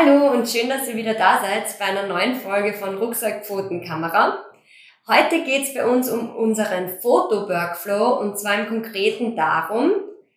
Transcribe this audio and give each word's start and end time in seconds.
Hallo 0.00 0.30
und 0.30 0.48
schön, 0.48 0.70
dass 0.70 0.88
ihr 0.88 0.96
wieder 0.96 1.12
da 1.12 1.42
seid 1.42 1.78
bei 1.78 1.84
einer 1.84 2.06
neuen 2.06 2.34
Folge 2.34 2.72
von 2.72 2.96
Rucksackpfotenkamera. 2.96 4.46
Heute 5.06 5.44
geht 5.44 5.64
es 5.64 5.74
bei 5.74 5.86
uns 5.86 6.08
um 6.08 6.34
unseren 6.36 7.00
Foto-Workflow 7.00 8.18
und 8.18 8.38
zwar 8.38 8.60
im 8.60 8.68
Konkreten 8.68 9.36
darum, 9.36 9.92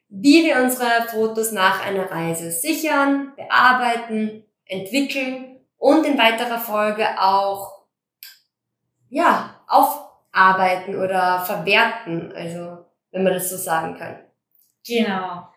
wie 0.09 0.43
wir 0.43 0.57
unsere 0.57 1.07
Fotos 1.07 1.53
nach 1.53 1.85
einer 1.85 2.11
Reise 2.11 2.51
sichern, 2.51 3.31
bearbeiten, 3.37 4.43
entwickeln 4.65 5.61
und 5.77 6.05
in 6.05 6.17
weiterer 6.17 6.59
Folge 6.59 7.07
auch 7.21 7.85
ja, 9.09 9.61
aufarbeiten 9.67 10.97
oder 10.97 11.39
verwerten, 11.45 12.33
also 12.35 12.85
wenn 13.11 13.23
man 13.23 13.31
das 13.31 13.49
so 13.49 13.55
sagen 13.55 13.97
kann. 13.97 14.19
Genau. 14.85 15.47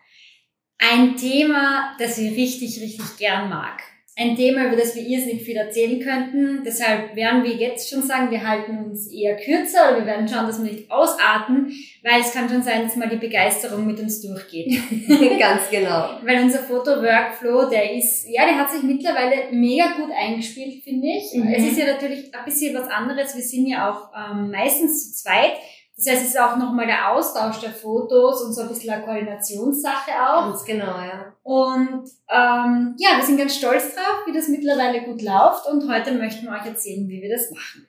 Ein 0.77 1.17
Thema, 1.17 1.93
das 1.99 2.17
ich 2.17 2.37
richtig, 2.37 2.79
richtig 2.79 3.17
gern 3.17 3.49
mag. 3.49 3.83
Ein 4.19 4.35
Thema, 4.35 4.65
über 4.65 4.75
das 4.75 4.95
wir 4.95 5.03
irrsinnig 5.03 5.43
viel 5.43 5.57
erzählen 5.57 5.99
könnten. 5.99 6.63
Deshalb 6.65 7.15
werden 7.15 7.43
wir 7.43 7.51
jetzt 7.51 7.87
schon 7.87 8.01
sagen, 8.01 8.31
wir 8.31 8.47
halten 8.47 8.85
uns 8.85 9.11
eher 9.11 9.35
kürzer 9.35 9.89
oder 9.89 9.99
wir 9.99 10.05
werden 10.07 10.27
schauen, 10.27 10.47
dass 10.47 10.63
wir 10.63 10.71
nicht 10.71 10.89
ausarten, 10.89 11.71
weil 12.01 12.21
es 12.21 12.33
kann 12.33 12.49
schon 12.49 12.63
sein, 12.63 12.81
dass 12.83 12.95
mal 12.95 13.09
die 13.09 13.17
Begeisterung 13.17 13.85
mit 13.85 13.99
uns 13.99 14.19
durchgeht. 14.21 14.75
Ganz 15.39 15.69
genau. 15.69 16.19
Weil 16.23 16.41
unser 16.41 16.63
Foto-Workflow, 16.63 17.69
der 17.69 17.93
ist, 17.93 18.27
ja, 18.27 18.45
der 18.45 18.57
hat 18.57 18.71
sich 18.71 18.81
mittlerweile 18.81 19.51
mega 19.51 19.85
gut 19.95 20.09
eingespielt, 20.11 20.83
finde 20.83 21.07
ich. 21.09 21.35
Mhm. 21.35 21.53
Es 21.53 21.63
ist 21.63 21.77
ja 21.77 21.85
natürlich 21.85 22.33
ein 22.33 22.45
bisschen 22.45 22.75
was 22.75 22.89
anderes. 22.89 23.35
Wir 23.35 23.43
sind 23.43 23.67
ja 23.67 23.91
auch 23.91 24.09
ähm, 24.17 24.49
meistens 24.49 25.15
zu 25.15 25.23
zweit. 25.23 25.53
Das 25.99 26.13
heißt, 26.13 26.21
es 26.21 26.27
ist 26.27 26.39
auch 26.39 26.57
nochmal 26.57 26.85
der 26.85 27.11
Austausch 27.11 27.59
der 27.59 27.71
Fotos 27.71 28.43
und 28.43 28.53
so 28.53 28.61
ein 28.61 28.67
bisschen 28.67 28.91
eine 28.91 29.03
Koordinationssache 29.03 30.11
auch. 30.11 30.49
Ganz 30.49 30.63
genau, 30.63 30.85
ja. 30.85 31.33
Und 31.41 32.07
ähm, 32.29 32.95
ja, 32.99 33.17
wir 33.17 33.25
sind 33.25 33.39
ganz 33.39 33.55
stolz 33.55 33.95
drauf, 33.95 34.27
wie 34.27 34.31
das 34.31 34.47
mittlerweile 34.47 35.01
gut 35.01 35.23
läuft 35.23 35.65
und 35.65 35.91
heute 35.91 36.11
möchten 36.11 36.45
wir 36.45 36.51
euch 36.51 36.67
erzählen, 36.67 37.09
wie 37.09 37.19
wir 37.19 37.35
das 37.35 37.49
machen. 37.49 37.87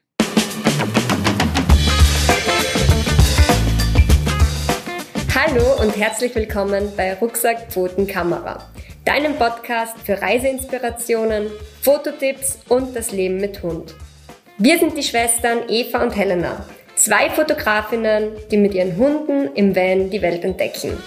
Hallo 5.34 5.83
und 5.83 5.95
herzlich 5.95 6.34
willkommen 6.34 6.91
bei 6.97 7.12
Rucksack 7.12 7.70
Pfoten 7.70 8.06
Kamera, 8.06 8.70
deinem 9.05 9.37
Podcast 9.37 9.98
für 9.98 10.19
Reiseinspirationen, 10.19 11.48
Fototipps 11.83 12.59
und 12.70 12.97
das 12.97 13.12
Leben 13.12 13.37
mit 13.37 13.62
Hund. 13.62 13.95
Wir 14.56 14.78
sind 14.78 14.97
die 14.97 15.03
Schwestern 15.03 15.69
Eva 15.69 16.03
und 16.03 16.17
Helena 16.17 16.65
Zwei 17.09 17.31
Fotografinnen, 17.31 18.37
die 18.51 18.59
mit 18.59 18.75
ihren 18.75 18.98
Hunden 18.98 19.55
im 19.55 19.75
Van 19.75 20.11
die 20.11 20.20
Welt 20.20 20.45
entdecken. 20.45 21.03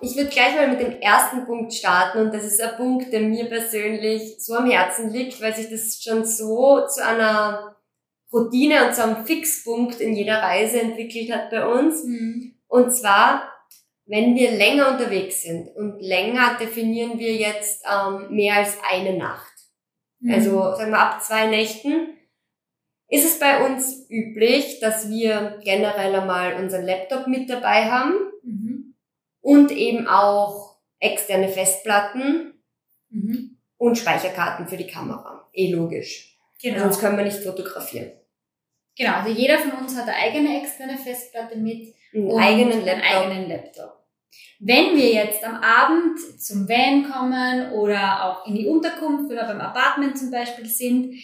Ich 0.00 0.16
würde 0.16 0.30
gleich 0.30 0.54
mal 0.54 0.68
mit 0.68 0.80
dem 0.80 0.98
ersten 0.98 1.44
Punkt 1.44 1.74
starten 1.74 2.20
und 2.20 2.32
das 2.32 2.42
ist 2.44 2.62
ein 2.62 2.74
Punkt, 2.78 3.12
der 3.12 3.20
mir 3.20 3.44
persönlich 3.50 4.36
so 4.38 4.54
am 4.54 4.70
Herzen 4.70 5.10
liegt, 5.10 5.42
weil 5.42 5.54
sich 5.54 5.68
das 5.68 6.02
schon 6.02 6.24
so 6.24 6.86
zu 6.86 7.04
einer 7.04 7.76
Routine 8.32 8.86
und 8.86 8.94
zu 8.94 9.02
einem 9.02 9.26
Fixpunkt 9.26 10.00
in 10.00 10.16
jeder 10.16 10.38
Reise 10.38 10.80
entwickelt 10.80 11.30
hat 11.30 11.50
bei 11.50 11.66
uns. 11.66 12.02
Mhm. 12.02 12.54
Und 12.66 12.96
zwar, 12.96 13.42
wenn 14.06 14.34
wir 14.36 14.52
länger 14.52 14.92
unterwegs 14.92 15.42
sind 15.42 15.68
und 15.76 16.00
länger 16.00 16.56
definieren 16.58 17.18
wir 17.18 17.34
jetzt 17.34 17.84
ähm, 17.86 18.34
mehr 18.34 18.54
als 18.54 18.78
eine 18.90 19.18
Nacht. 19.18 19.51
Also 20.28 20.50
mhm. 20.50 20.76
sagen 20.76 20.90
wir 20.90 20.98
ab 20.98 21.22
zwei 21.22 21.46
Nächten 21.46 22.08
ist 23.12 23.26
es 23.26 23.38
bei 23.38 23.66
uns 23.66 24.08
üblich, 24.08 24.80
dass 24.80 25.10
wir 25.10 25.58
generell 25.62 26.14
einmal 26.14 26.54
unseren 26.54 26.86
Laptop 26.86 27.26
mit 27.26 27.50
dabei 27.50 27.90
haben 27.90 28.14
mhm. 28.42 28.94
und 29.42 29.70
eben 29.70 30.08
auch 30.08 30.78
externe 30.98 31.48
Festplatten 31.48 32.54
mhm. 33.10 33.58
und 33.76 33.98
Speicherkarten 33.98 34.66
für 34.66 34.78
die 34.78 34.86
Kamera. 34.86 35.46
Eh 35.52 35.70
logisch. 35.70 36.38
Genau. 36.62 36.78
Sonst 36.78 37.00
können 37.00 37.18
wir 37.18 37.24
nicht 37.24 37.42
fotografieren. 37.42 38.12
Genau, 38.96 39.12
also 39.14 39.30
jeder 39.30 39.58
von 39.58 39.72
uns 39.72 39.94
hat 39.96 40.08
eine 40.08 40.16
eigene 40.16 40.62
externe 40.62 40.96
Festplatte 40.96 41.58
mit 41.58 41.94
einen 42.14 42.38
eigenen 42.38 42.84
Laptop. 42.84 42.94
Einen 42.94 43.02
eigenen 43.02 43.48
Laptop. 43.48 44.01
Wenn 44.60 44.96
wir 44.96 45.12
jetzt 45.12 45.44
am 45.44 45.56
Abend 45.56 46.18
zum 46.40 46.68
Van 46.68 47.10
kommen 47.10 47.72
oder 47.72 48.24
auch 48.24 48.46
in 48.46 48.54
die 48.54 48.66
Unterkunft 48.66 49.30
oder 49.30 49.46
beim 49.46 49.60
Apartment 49.60 50.18
zum 50.18 50.30
Beispiel 50.30 50.66
sind, 50.66 51.14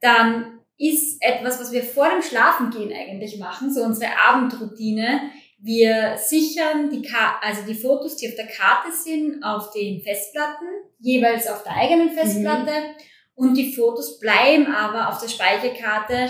dann 0.00 0.60
ist 0.78 1.22
etwas, 1.22 1.60
was 1.60 1.72
wir 1.72 1.82
vor 1.82 2.08
dem 2.10 2.22
Schlafengehen 2.22 2.92
eigentlich 2.92 3.38
machen, 3.38 3.72
so 3.72 3.82
unsere 3.82 4.10
Abendroutine. 4.28 5.30
Wir 5.58 6.16
sichern 6.18 6.90
die, 6.90 7.02
Ka 7.02 7.40
also 7.40 7.62
die 7.66 7.74
Fotos, 7.74 8.16
die 8.16 8.28
auf 8.28 8.34
der 8.34 8.46
Karte 8.46 8.92
sind, 8.92 9.42
auf 9.42 9.70
den 9.70 10.02
Festplatten, 10.02 10.66
jeweils 10.98 11.46
auf 11.46 11.62
der 11.62 11.76
eigenen 11.76 12.10
Festplatte. 12.10 12.70
Mhm. 12.70 12.94
Und 13.34 13.54
die 13.54 13.74
Fotos 13.74 14.18
bleiben 14.18 14.66
aber 14.66 15.08
auf 15.08 15.20
der 15.20 15.28
Speicherkarte, 15.28 16.28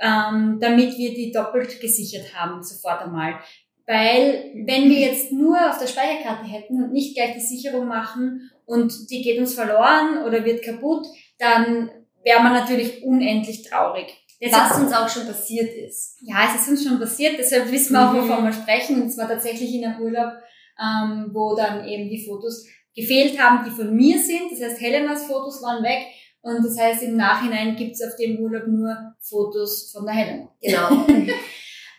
ähm, 0.00 0.58
damit 0.60 0.96
wir 0.98 1.14
die 1.14 1.32
doppelt 1.32 1.80
gesichert 1.80 2.34
haben, 2.34 2.62
sofort 2.62 3.02
einmal. 3.02 3.38
Weil 3.86 4.52
wenn 4.66 4.88
wir 4.88 4.98
jetzt 4.98 5.30
nur 5.30 5.56
auf 5.68 5.78
der 5.78 5.86
Speicherkarte 5.86 6.46
hätten 6.46 6.82
und 6.82 6.92
nicht 6.92 7.14
gleich 7.14 7.34
die 7.34 7.40
Sicherung 7.40 7.86
machen 7.86 8.50
und 8.64 9.10
die 9.10 9.22
geht 9.22 9.38
uns 9.38 9.54
verloren 9.54 10.24
oder 10.24 10.44
wird 10.44 10.64
kaputt, 10.64 11.06
dann 11.38 11.90
wäre 12.22 12.42
man 12.42 12.54
natürlich 12.54 13.02
unendlich 13.02 13.62
traurig. 13.68 14.06
Deshalb, 14.40 14.70
Was 14.70 14.80
uns 14.80 14.92
auch 14.92 15.08
schon 15.08 15.26
passiert 15.26 15.72
ist. 15.74 16.18
Ja, 16.22 16.48
es 16.48 16.62
ist 16.62 16.68
uns 16.68 16.84
schon 16.84 16.98
passiert, 16.98 17.36
deshalb 17.38 17.70
wissen 17.70 17.92
wir 17.92 18.08
auch, 18.08 18.12
mhm. 18.12 18.28
wovon 18.28 18.44
wir 18.44 18.52
sprechen. 18.52 19.02
Und 19.02 19.10
zwar 19.10 19.28
tatsächlich 19.28 19.74
in 19.74 19.84
einem 19.84 20.00
Urlaub, 20.00 20.32
ähm, 20.80 21.30
wo 21.32 21.54
dann 21.54 21.86
eben 21.86 22.08
die 22.08 22.24
Fotos 22.26 22.66
gefehlt 22.94 23.38
haben, 23.38 23.64
die 23.64 23.70
von 23.70 23.94
mir 23.94 24.18
sind. 24.18 24.50
Das 24.50 24.62
heißt, 24.62 24.80
Helenas 24.80 25.26
Fotos 25.26 25.62
waren 25.62 25.82
weg. 25.82 26.06
Und 26.42 26.62
das 26.64 26.78
heißt, 26.78 27.02
im 27.04 27.16
Nachhinein 27.16 27.76
gibt's 27.76 28.02
auf 28.02 28.16
dem 28.16 28.38
Urlaub 28.38 28.66
nur 28.66 29.14
Fotos 29.20 29.90
von 29.92 30.04
der 30.04 30.14
Helena. 30.14 30.48
Genau. 30.60 30.88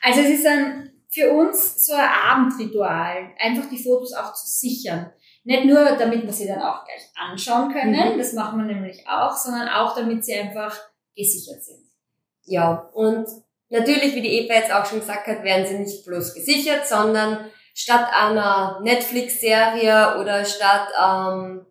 also 0.04 0.22
es 0.22 0.40
ist 0.40 0.46
ein 0.46 0.85
für 1.16 1.32
uns 1.32 1.86
so 1.86 1.94
ein 1.94 2.10
Abendritual, 2.10 3.30
einfach 3.40 3.70
die 3.70 3.82
Fotos 3.82 4.14
auch 4.14 4.34
zu 4.34 4.46
sichern. 4.46 5.12
Nicht 5.46 5.66
nur, 5.66 5.96
damit 5.98 6.24
wir 6.24 6.34
sie 6.34 6.48
dann 6.48 6.62
auch 6.62 6.84
gleich 6.84 7.10
anschauen 7.16 7.72
können, 7.72 8.14
mhm. 8.14 8.18
das 8.18 8.34
machen 8.34 8.60
wir 8.60 8.66
nämlich 8.66 9.08
auch, 9.08 9.36
sondern 9.36 9.70
auch, 9.70 9.96
damit 9.96 10.26
sie 10.26 10.36
einfach 10.36 10.78
gesichert 11.16 11.64
sind. 11.64 11.86
Ja, 12.44 12.90
und 12.94 13.28
natürlich, 13.70 14.14
wie 14.16 14.22
die 14.22 14.40
Eva 14.40 14.56
jetzt 14.56 14.74
auch 14.74 14.86
schon 14.86 15.00
gesagt 15.00 15.28
hat, 15.28 15.44
werden 15.44 15.66
sie 15.66 15.80
nicht 15.80 16.06
bloß 16.06 16.34
gesichert, 16.34 16.86
sondern 16.86 17.50
statt 17.74 18.10
einer 18.14 18.82
Netflix-Serie 18.84 20.18
oder 20.20 20.44
statt 20.44 20.90
ähm, 21.02 21.66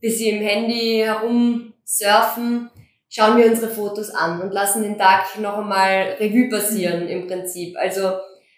bis 0.00 0.18
sie 0.18 0.28
im 0.28 0.42
Handy 0.42 1.02
herumsurfen, 1.02 2.70
schauen 3.08 3.38
wir 3.38 3.46
unsere 3.46 3.72
Fotos 3.72 4.10
an 4.10 4.42
und 4.42 4.52
lassen 4.52 4.82
den 4.82 4.98
Tag 4.98 5.38
noch 5.38 5.56
einmal 5.56 6.16
Revue 6.20 6.50
passieren 6.50 7.08
im 7.08 7.26
Prinzip. 7.26 7.74
Also 7.78 8.12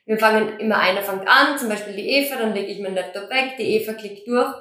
wir 0.06 0.18
fangen 0.18 0.58
immer 0.58 0.78
einer 0.78 1.02
fängt 1.02 1.28
an, 1.28 1.58
zum 1.58 1.68
Beispiel 1.68 1.94
die 1.94 2.08
Eva, 2.08 2.36
dann 2.36 2.54
lege 2.54 2.68
ich 2.68 2.80
meinen 2.80 2.94
Laptop 2.94 3.28
weg, 3.28 3.56
die 3.58 3.76
Eva 3.76 3.92
klickt 3.92 4.26
durch 4.26 4.54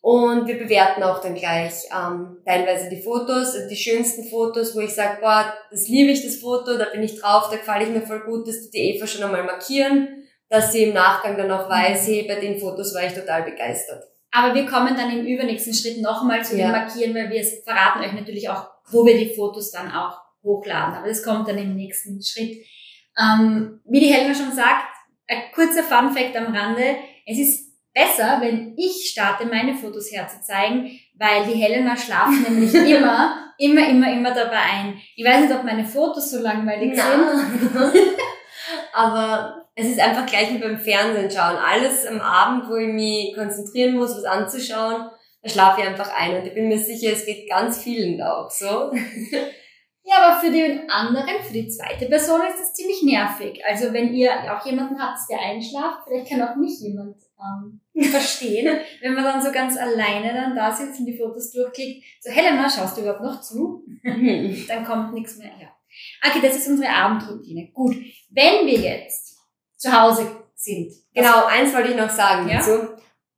und 0.00 0.46
wir 0.46 0.58
bewerten 0.58 1.02
auch 1.02 1.22
dann 1.22 1.34
gleich 1.34 1.72
ähm, 1.90 2.36
teilweise 2.44 2.90
die 2.90 3.00
Fotos, 3.00 3.54
also 3.54 3.66
die 3.68 3.76
schönsten 3.76 4.28
Fotos, 4.28 4.76
wo 4.76 4.80
ich 4.80 4.94
sage, 4.94 5.16
boah, 5.22 5.54
das 5.70 5.88
liebe 5.88 6.10
ich, 6.10 6.22
das 6.22 6.36
Foto, 6.36 6.76
da 6.76 6.90
bin 6.92 7.02
ich 7.02 7.18
drauf, 7.18 7.48
da 7.50 7.56
gefällt 7.56 7.88
ich 7.88 7.94
mir 7.94 8.06
voll 8.06 8.20
gut, 8.20 8.46
dass 8.46 8.70
die 8.70 8.96
Eva 8.96 9.06
schon 9.06 9.24
einmal 9.24 9.44
markieren, 9.44 10.26
dass 10.50 10.72
sie 10.72 10.84
im 10.84 10.92
Nachgang 10.92 11.38
dann 11.38 11.50
auch 11.50 11.70
weiß, 11.70 12.06
hey, 12.06 12.26
bei 12.28 12.34
den 12.34 12.60
Fotos 12.60 12.94
war 12.94 13.04
ich 13.04 13.14
total 13.14 13.44
begeistert. 13.44 14.04
Aber 14.30 14.54
wir 14.54 14.66
kommen 14.66 14.94
dann 14.94 15.10
im 15.10 15.24
übernächsten 15.24 15.72
Schritt 15.72 16.02
nochmal 16.02 16.44
zu 16.44 16.56
ja. 16.58 16.66
den 16.66 16.72
Markieren, 16.72 17.14
weil 17.14 17.30
wir 17.30 17.42
verraten 17.64 18.04
euch 18.04 18.12
natürlich 18.12 18.50
auch, 18.50 18.66
wo 18.90 19.06
wir 19.06 19.16
die 19.16 19.34
Fotos 19.34 19.70
dann 19.70 19.90
auch 19.90 20.18
hochladen. 20.42 20.96
Aber 20.96 21.08
das 21.08 21.22
kommt 21.22 21.48
dann 21.48 21.56
im 21.56 21.76
nächsten 21.76 22.22
Schritt. 22.22 22.58
Ähm, 23.18 23.80
wie 23.84 24.00
die 24.00 24.12
Helena 24.12 24.34
schon 24.34 24.52
sagt, 24.52 24.94
ein 25.28 25.52
kurzer 25.54 25.82
Fun 25.82 26.12
Fact 26.12 26.36
am 26.36 26.54
Rande. 26.54 26.96
Es 27.26 27.38
ist 27.38 27.74
besser, 27.94 28.38
wenn 28.40 28.74
ich 28.76 29.10
starte, 29.10 29.46
meine 29.46 29.74
Fotos 29.74 30.10
herzuzeigen, 30.10 30.98
weil 31.14 31.44
die 31.46 31.60
Helena 31.60 31.96
schlaft 31.96 32.48
nämlich 32.48 32.74
immer, 32.96 33.52
immer, 33.58 33.88
immer, 33.88 34.12
immer 34.12 34.34
dabei 34.34 34.58
ein. 34.58 35.00
Ich 35.16 35.24
weiß 35.24 35.42
nicht, 35.42 35.54
ob 35.54 35.64
meine 35.64 35.84
Fotos 35.84 36.30
so 36.30 36.40
langweilig 36.40 36.96
Nein. 36.96 37.48
sind. 37.52 37.94
Aber 38.92 39.66
es 39.74 39.86
ist 39.86 40.00
einfach 40.00 40.26
gleich 40.26 40.52
wie 40.52 40.58
beim 40.58 40.78
Fernsehen 40.78 41.30
schauen. 41.30 41.56
Alles 41.56 42.06
am 42.06 42.20
Abend, 42.20 42.68
wo 42.68 42.76
ich 42.76 42.92
mich 42.92 43.34
konzentrieren 43.34 43.96
muss, 43.96 44.16
was 44.16 44.24
anzuschauen, 44.24 45.10
da 45.42 45.50
schlafe 45.50 45.80
ich 45.80 45.86
einfach 45.86 46.12
ein. 46.16 46.36
Und 46.36 46.46
ich 46.46 46.54
bin 46.54 46.68
mir 46.68 46.78
sicher, 46.78 47.12
es 47.12 47.26
geht 47.26 47.48
ganz 47.48 47.82
vielen 47.82 48.18
da 48.18 48.32
auch 48.32 48.50
so. 48.50 48.92
Ja, 50.06 50.16
aber 50.22 50.40
für 50.40 50.50
den 50.52 50.88
anderen, 50.90 51.42
für 51.42 51.52
die 51.52 51.66
zweite 51.68 52.06
Person 52.06 52.40
ist 52.46 52.60
das 52.60 52.74
ziemlich 52.74 53.02
nervig. 53.02 53.62
Also 53.66 53.92
wenn 53.92 54.12
ihr 54.12 54.30
auch 54.54 54.64
jemanden 54.66 55.00
habt, 55.00 55.18
der 55.30 55.38
einschlaft, 55.40 56.00
vielleicht 56.06 56.28
kann 56.30 56.42
auch 56.42 56.56
mich 56.56 56.78
jemand 56.80 57.16
ähm, 57.40 57.80
verstehen, 58.10 58.78
wenn 59.00 59.14
man 59.14 59.24
dann 59.24 59.42
so 59.42 59.50
ganz 59.50 59.78
alleine 59.78 60.34
dann 60.34 60.54
da 60.54 60.70
sitzt 60.70 61.00
und 61.00 61.06
die 61.06 61.16
Fotos 61.16 61.50
durchklickt. 61.52 62.04
So, 62.20 62.30
Helena, 62.30 62.68
schaust 62.68 62.96
du 62.96 63.00
überhaupt 63.00 63.22
noch 63.22 63.40
zu? 63.40 63.82
dann 64.68 64.84
kommt 64.84 65.14
nichts 65.14 65.38
mehr 65.38 65.48
her. 65.56 65.70
Okay, 66.26 66.40
das 66.42 66.56
ist 66.56 66.68
unsere 66.68 66.90
Abendroutine. 66.90 67.70
Gut, 67.72 67.96
wenn 68.30 68.66
wir 68.66 68.78
jetzt 68.78 69.38
zu 69.76 69.90
Hause 69.90 70.26
sind. 70.54 70.92
Genau, 71.14 71.46
eins 71.46 71.72
wollte 71.74 71.90
ich 71.90 71.96
noch 71.96 72.10
sagen 72.10 72.48
Ja? 72.48 72.58
dazu. 72.58 72.93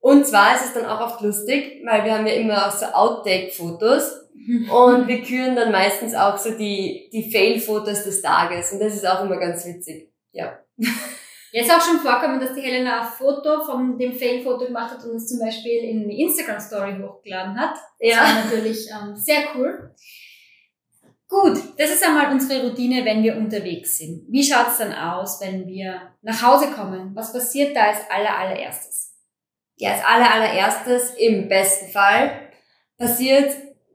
Und 0.07 0.25
zwar 0.25 0.55
ist 0.55 0.67
es 0.67 0.73
dann 0.73 0.87
auch 0.87 1.01
oft 1.01 1.21
lustig, 1.21 1.83
weil 1.85 2.05
wir 2.05 2.17
haben 2.17 2.29
ja 2.29 2.35
immer 2.35 2.65
auch 2.69 2.71
so 2.71 2.87
Outtake-Fotos 2.87 4.29
und 4.73 5.09
wir 5.09 5.21
küren 5.21 5.57
dann 5.57 5.73
meistens 5.73 6.15
auch 6.15 6.39
so 6.39 6.53
die, 6.57 7.11
die 7.13 7.29
Fail-Fotos 7.33 8.05
des 8.05 8.23
Tages 8.23 8.71
und 8.71 8.79
das 8.79 8.95
ist 8.95 9.05
auch 9.05 9.25
immer 9.25 9.37
ganz 9.37 9.67
witzig. 9.67 10.13
Ja. 10.31 10.61
Jetzt 11.51 11.73
auch 11.73 11.81
schon 11.81 11.99
vorkommen, 11.99 12.39
dass 12.39 12.55
die 12.55 12.61
Helena 12.61 13.01
ein 13.01 13.09
Foto 13.09 13.65
von 13.65 13.99
dem 13.99 14.13
Fail-Foto 14.13 14.67
gemacht 14.67 14.93
hat 14.93 15.05
und 15.05 15.17
es 15.17 15.27
zum 15.27 15.41
Beispiel 15.41 15.83
in 15.83 16.05
eine 16.05 16.17
Instagram-Story 16.17 17.03
hochgeladen 17.03 17.59
hat. 17.59 17.75
Das 17.99 18.09
Ja. 18.09 18.19
war 18.19 18.45
natürlich 18.45 18.87
ähm, 18.89 19.17
sehr 19.17 19.43
cool. 19.57 19.93
Gut, 21.29 21.59
das 21.79 21.91
ist 21.91 22.07
einmal 22.07 22.31
unsere 22.31 22.69
Routine, 22.69 23.05
wenn 23.05 23.25
wir 23.25 23.37
unterwegs 23.37 23.99
sind. 23.99 24.25
Wie 24.29 24.45
schaut's 24.45 24.79
dann 24.79 24.93
aus, 24.93 25.41
wenn 25.41 25.67
wir 25.67 26.01
nach 26.23 26.41
Hause 26.43 26.71
kommen? 26.71 27.11
Was 27.17 27.33
passiert 27.33 27.75
da 27.75 27.87
als 27.89 28.09
aller, 28.09 28.39
allererstes? 28.39 29.06
Ja, 29.77 29.93
als 29.93 30.05
aller, 30.05 30.35
allererstes, 30.35 31.15
im 31.19 31.49
besten 31.49 31.91
Fall, 31.91 32.31
passiert, 32.99 33.53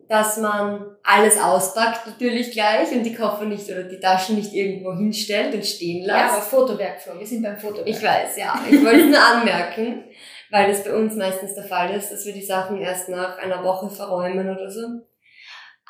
dass 0.07 0.37
man 0.37 0.97
alles 1.03 1.39
auspackt 1.39 2.05
natürlich 2.05 2.51
gleich 2.51 2.91
und 2.91 3.03
die 3.03 3.15
Koffer 3.15 3.45
nicht 3.45 3.69
oder 3.69 3.83
die 3.83 3.99
Taschen 3.99 4.35
nicht 4.35 4.53
irgendwo 4.53 4.93
hinstellt 4.93 5.55
und 5.55 5.65
stehen 5.65 6.05
Ja, 6.05 6.25
aber 6.25 6.35
lässt. 6.35 6.49
Fotowerkflow. 6.49 7.17
Wir 7.17 7.25
sind 7.25 7.41
beim 7.41 7.57
Fotowerk. 7.57 7.87
ich 7.87 8.03
weiß, 8.03 8.37
ja. 8.37 8.59
Ich 8.69 8.83
wollte 8.83 9.03
es 9.03 9.09
nur 9.09 9.23
anmerken, 9.23 10.03
weil 10.49 10.67
das 10.69 10.83
bei 10.83 10.93
uns 10.93 11.15
meistens 11.15 11.55
der 11.55 11.63
Fall 11.63 11.95
ist, 11.95 12.11
dass 12.11 12.25
wir 12.25 12.33
die 12.33 12.43
Sachen 12.43 12.81
erst 12.81 13.07
nach 13.07 13.37
einer 13.37 13.63
Woche 13.63 13.89
verräumen 13.89 14.49
oder 14.49 14.69
so. 14.69 14.81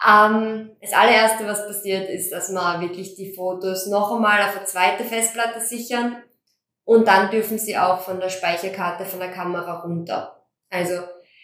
Ähm, 0.08 0.72
das 0.80 0.94
allererste, 0.94 1.48
was 1.48 1.66
passiert, 1.66 2.08
ist, 2.08 2.32
dass 2.32 2.52
wir 2.52 2.80
wirklich 2.80 3.16
die 3.16 3.34
Fotos 3.34 3.88
noch 3.88 4.14
einmal 4.14 4.42
auf 4.42 4.56
eine 4.56 4.66
zweite 4.66 5.04
Festplatte 5.04 5.60
sichern 5.60 6.18
und 6.86 7.08
dann 7.08 7.32
dürfen 7.32 7.58
sie 7.58 7.78
auch 7.78 8.02
von 8.02 8.20
der 8.20 8.30
Speicherkarte 8.30 9.06
von 9.06 9.20
der 9.20 9.32
Kamera 9.32 9.82
runter. 9.82 10.46
Also, 10.70 11.02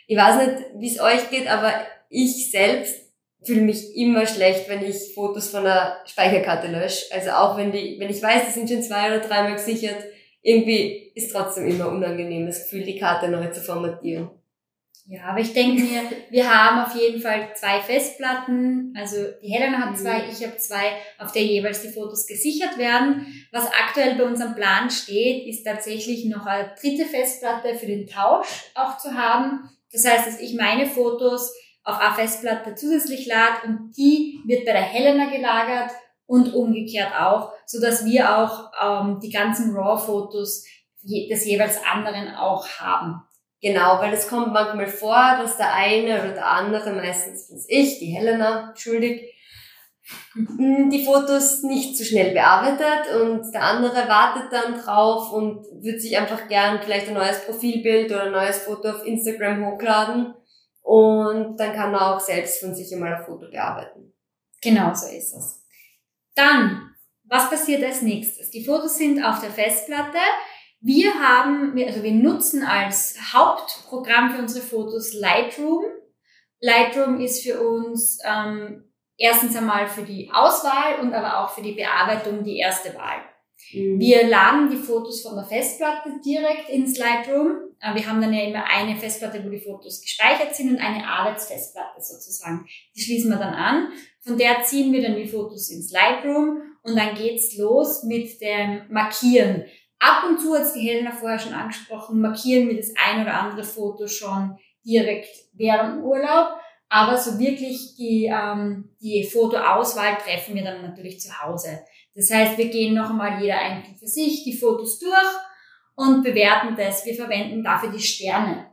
ich 0.08 0.18
weiß 0.18 0.48
nicht, 0.48 0.66
wie 0.76 0.88
es 0.88 1.00
euch 1.00 1.30
geht, 1.30 1.48
aber 1.48 1.74
ich 2.10 2.52
selbst 2.52 3.08
fühle 3.44 3.62
mich 3.62 3.96
immer 3.96 4.26
schlecht, 4.26 4.68
wenn 4.70 4.84
ich 4.84 5.14
Fotos 5.14 5.50
von 5.50 5.64
der 5.64 5.98
Speicherkarte 6.06 6.68
lösche. 6.68 7.06
Also 7.14 7.32
auch 7.32 7.58
wenn 7.58 7.72
die, 7.72 7.98
wenn 8.00 8.10
ich 8.10 8.22
weiß, 8.22 8.46
die 8.48 8.52
sind 8.52 8.70
schon 8.70 8.82
zwei 8.82 9.08
oder 9.08 9.20
dreimal 9.20 9.54
gesichert, 9.54 10.04
irgendwie 10.42 11.12
ist 11.14 11.32
trotzdem 11.32 11.68
immer 11.68 11.90
unangenehm, 11.90 12.48
das 12.48 12.64
Gefühl, 12.64 12.84
die 12.84 12.98
Karte 12.98 13.28
neu 13.28 13.48
zu 13.52 13.62
formatieren. 13.62 14.30
Ja, 15.10 15.24
aber 15.30 15.40
ich 15.40 15.54
denke 15.54 15.82
mir, 15.82 16.02
wir 16.30 16.54
haben 16.54 16.80
auf 16.80 16.94
jeden 16.94 17.22
Fall 17.22 17.48
zwei 17.56 17.80
Festplatten. 17.80 18.94
Also 18.98 19.16
die 19.42 19.48
Helena 19.48 19.78
hat 19.78 19.92
Mhm. 19.92 19.96
zwei, 19.96 20.26
ich 20.30 20.44
habe 20.46 20.58
zwei, 20.58 20.98
auf 21.18 21.32
der 21.32 21.44
jeweils 21.44 21.82
die 21.82 21.94
Fotos 21.94 22.28
gesichert 22.28 22.78
werden. 22.78 23.26
Was 23.54 23.68
aktuell 23.68 24.16
bei 24.16 24.26
uns 24.26 24.42
am 24.42 24.54
Plan 24.54 24.90
steht, 24.90 25.48
ist 25.48 25.64
tatsächlich 25.64 26.26
noch 26.26 26.46
eine 26.46 26.76
dritte 26.80 27.06
Festplatte 27.06 27.76
für 27.76 27.86
den 27.86 28.06
Tausch 28.06 28.48
auch 28.76 28.98
zu 28.98 29.14
haben. 29.14 29.70
Das 29.94 30.06
heißt, 30.06 30.28
dass 30.28 30.42
ich 30.42 30.56
meine 30.56 30.86
Fotos 30.86 31.54
auf 31.86 32.00
eine 32.00 32.14
Festplatte 32.14 32.76
zusätzlich 32.76 33.28
lade 33.28 33.66
und 33.66 33.94
die 33.96 34.42
wird 34.46 34.66
bei 34.66 34.74
der 34.74 34.82
Helena 34.82 35.30
gelagert 35.30 35.92
und 36.26 36.54
umgekehrt 36.54 37.14
auch, 37.18 37.54
so 37.66 37.80
dass 37.80 38.04
wir 38.04 38.38
auch 38.38 38.72
ähm, 38.84 39.20
die 39.22 39.30
ganzen 39.30 39.74
RAW-Fotos 39.74 40.66
des 41.02 41.46
jeweils 41.46 41.80
anderen 41.86 42.36
auch 42.36 42.68
haben. 42.80 43.22
Genau, 43.62 44.00
weil 44.00 44.14
es 44.14 44.28
kommt 44.28 44.54
manchmal 44.54 44.88
vor, 44.88 45.38
dass 45.42 45.58
der 45.58 45.74
eine 45.74 46.22
oder 46.22 46.34
der 46.34 46.48
andere, 46.48 46.94
meistens 46.94 47.48
bin's 47.48 47.66
ich, 47.68 47.98
die 47.98 48.16
Helena, 48.16 48.72
schuldig, 48.76 49.34
mm, 50.36 50.90
die 50.92 51.04
Fotos 51.04 51.64
nicht 51.64 51.98
so 51.98 52.04
schnell 52.04 52.34
bearbeitet 52.34 53.16
und 53.20 53.52
der 53.52 53.64
andere 53.64 54.08
wartet 54.08 54.54
dann 54.54 54.80
drauf 54.80 55.32
und 55.32 55.66
wird 55.82 56.00
sich 56.00 56.16
einfach 56.18 56.48
gern 56.48 56.82
vielleicht 56.84 57.08
ein 57.08 57.16
neues 57.16 57.46
Profilbild 57.46 58.12
oder 58.12 58.26
ein 58.26 58.32
neues 58.32 58.60
Foto 58.60 58.90
auf 58.90 59.06
Instagram 59.06 59.66
hochladen 59.66 60.36
und 60.84 61.58
dann 61.60 61.74
kann 61.74 61.94
er 61.94 62.16
auch 62.16 62.20
selbst 62.20 62.60
von 62.60 62.76
sich 62.76 62.94
einmal 62.94 63.16
ein 63.16 63.26
Foto 63.26 63.50
bearbeiten. 63.50 64.14
Genau 64.62 64.94
so 64.94 65.08
ist 65.08 65.34
es. 65.34 65.64
Dann, 66.36 66.96
was 67.24 67.50
passiert 67.50 67.84
als 67.84 68.04
nächstes? 68.04 68.52
Die 68.52 68.64
Fotos 68.64 68.98
sind 68.98 69.24
auf 69.24 69.40
der 69.42 69.50
Festplatte. 69.50 70.20
Wir 70.80 71.14
haben, 71.16 71.74
also 71.86 72.04
wir 72.04 72.12
nutzen 72.12 72.64
als 72.64 73.18
Hauptprogramm 73.34 74.32
für 74.32 74.42
unsere 74.42 74.66
Fotos 74.66 75.14
Lightroom. 75.14 75.84
Lightroom 76.60 77.20
ist 77.20 77.44
für 77.44 77.60
uns 77.62 78.20
ähm, 78.24 78.84
erstens 79.18 79.56
einmal 79.56 79.88
für 79.88 80.04
die 80.04 80.30
Auswahl 80.32 81.00
und 81.02 81.14
aber 81.14 81.44
auch 81.44 81.50
für 81.50 81.62
die 81.62 81.74
Bearbeitung 81.74 82.44
die 82.44 82.58
erste 82.58 82.94
Wahl. 82.96 83.22
Wir 83.72 84.28
laden 84.28 84.70
die 84.70 84.78
Fotos 84.78 85.22
von 85.22 85.36
der 85.36 85.44
Festplatte 85.44 86.10
direkt 86.24 86.70
ins 86.70 86.98
Lightroom. 86.98 87.58
Äh, 87.82 87.96
Wir 87.96 88.08
haben 88.08 88.22
dann 88.22 88.34
ja 88.34 88.44
immer 88.44 88.64
eine 88.66 88.96
Festplatte, 88.96 89.44
wo 89.44 89.50
die 89.50 89.60
Fotos 89.60 90.02
gespeichert 90.02 90.56
sind 90.56 90.70
und 90.70 90.78
eine 90.78 91.06
Arbeitsfestplatte 91.06 92.00
sozusagen. 92.02 92.66
Die 92.96 93.02
schließen 93.02 93.30
wir 93.32 93.38
dann 93.38 93.54
an. 93.54 93.88
Von 94.22 94.38
der 94.38 94.64
ziehen 94.64 94.94
wir 94.94 95.02
dann 95.02 95.16
die 95.16 95.28
Fotos 95.28 95.70
ins 95.70 95.92
Lightroom 95.92 96.62
und 96.84 96.96
dann 96.96 97.16
geht's 97.16 97.58
los 97.58 98.04
mit 98.04 98.40
dem 98.42 98.84
Markieren. 98.90 99.66
Ab 100.00 100.24
und 100.28 100.40
zu 100.40 100.56
hat 100.56 100.76
die 100.76 100.88
Helena 100.88 101.12
vorher 101.12 101.40
schon 101.40 101.54
angesprochen, 101.54 102.22
markieren 102.22 102.70
wir 102.70 102.78
das 102.78 102.94
ein 102.96 103.22
oder 103.22 103.34
andere 103.34 103.64
Foto 103.64 104.08
schon 104.08 104.58
direkt 104.86 105.30
während 105.54 106.04
Urlaub. 106.04 106.60
Aber 106.90 107.18
so 107.18 107.38
wirklich 107.38 107.96
die, 107.98 108.32
ähm, 108.32 108.96
die 109.02 109.24
Fotoauswahl 109.24 110.18
treffen 110.18 110.56
wir 110.56 110.64
dann 110.64 110.82
natürlich 110.82 111.20
zu 111.20 111.42
Hause. 111.42 111.84
Das 112.16 112.32
heißt, 112.32 112.58
wir 112.58 112.70
gehen 112.70 112.96
noch 112.96 113.10
einmal 113.10 113.42
jeder 113.42 113.60
einzeln 113.60 113.98
für 113.98 114.08
sich 114.08 114.44
die 114.44 114.58
Fotos 114.58 115.00
durch 115.00 115.12
und 115.96 116.24
bewerten 116.24 116.76
das. 116.78 117.06
Wir 117.06 117.16
verwenden 117.16 117.64
dafür 117.64 117.92
die 117.92 118.00
Sterne. 118.00 118.72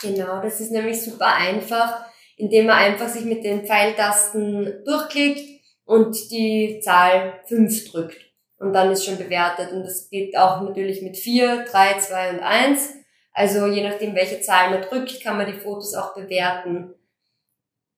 Genau, 0.00 0.40
das 0.40 0.60
ist 0.60 0.72
nämlich 0.72 1.02
super 1.02 1.34
einfach, 1.34 2.06
indem 2.36 2.66
man 2.66 2.78
einfach 2.78 3.08
sich 3.08 3.24
mit 3.24 3.44
den 3.44 3.66
Pfeiltasten 3.66 4.82
durchklickt 4.84 5.60
und 5.84 6.16
die 6.30 6.80
Zahl 6.82 7.42
5 7.46 7.90
drückt. 7.90 8.31
Und 8.62 8.72
dann 8.72 8.92
ist 8.92 9.04
schon 9.04 9.18
bewertet. 9.18 9.72
Und 9.72 9.82
das 9.82 10.08
geht 10.08 10.36
auch 10.36 10.60
natürlich 10.62 11.02
mit 11.02 11.16
4, 11.16 11.64
3, 11.64 11.98
2 11.98 12.30
und 12.30 12.40
1. 12.40 12.94
Also 13.32 13.66
je 13.66 13.82
nachdem, 13.82 14.14
welche 14.14 14.40
Zahl 14.40 14.70
man 14.70 14.82
drückt, 14.82 15.20
kann 15.22 15.36
man 15.36 15.46
die 15.46 15.58
Fotos 15.58 15.94
auch 15.94 16.14
bewerten. 16.14 16.94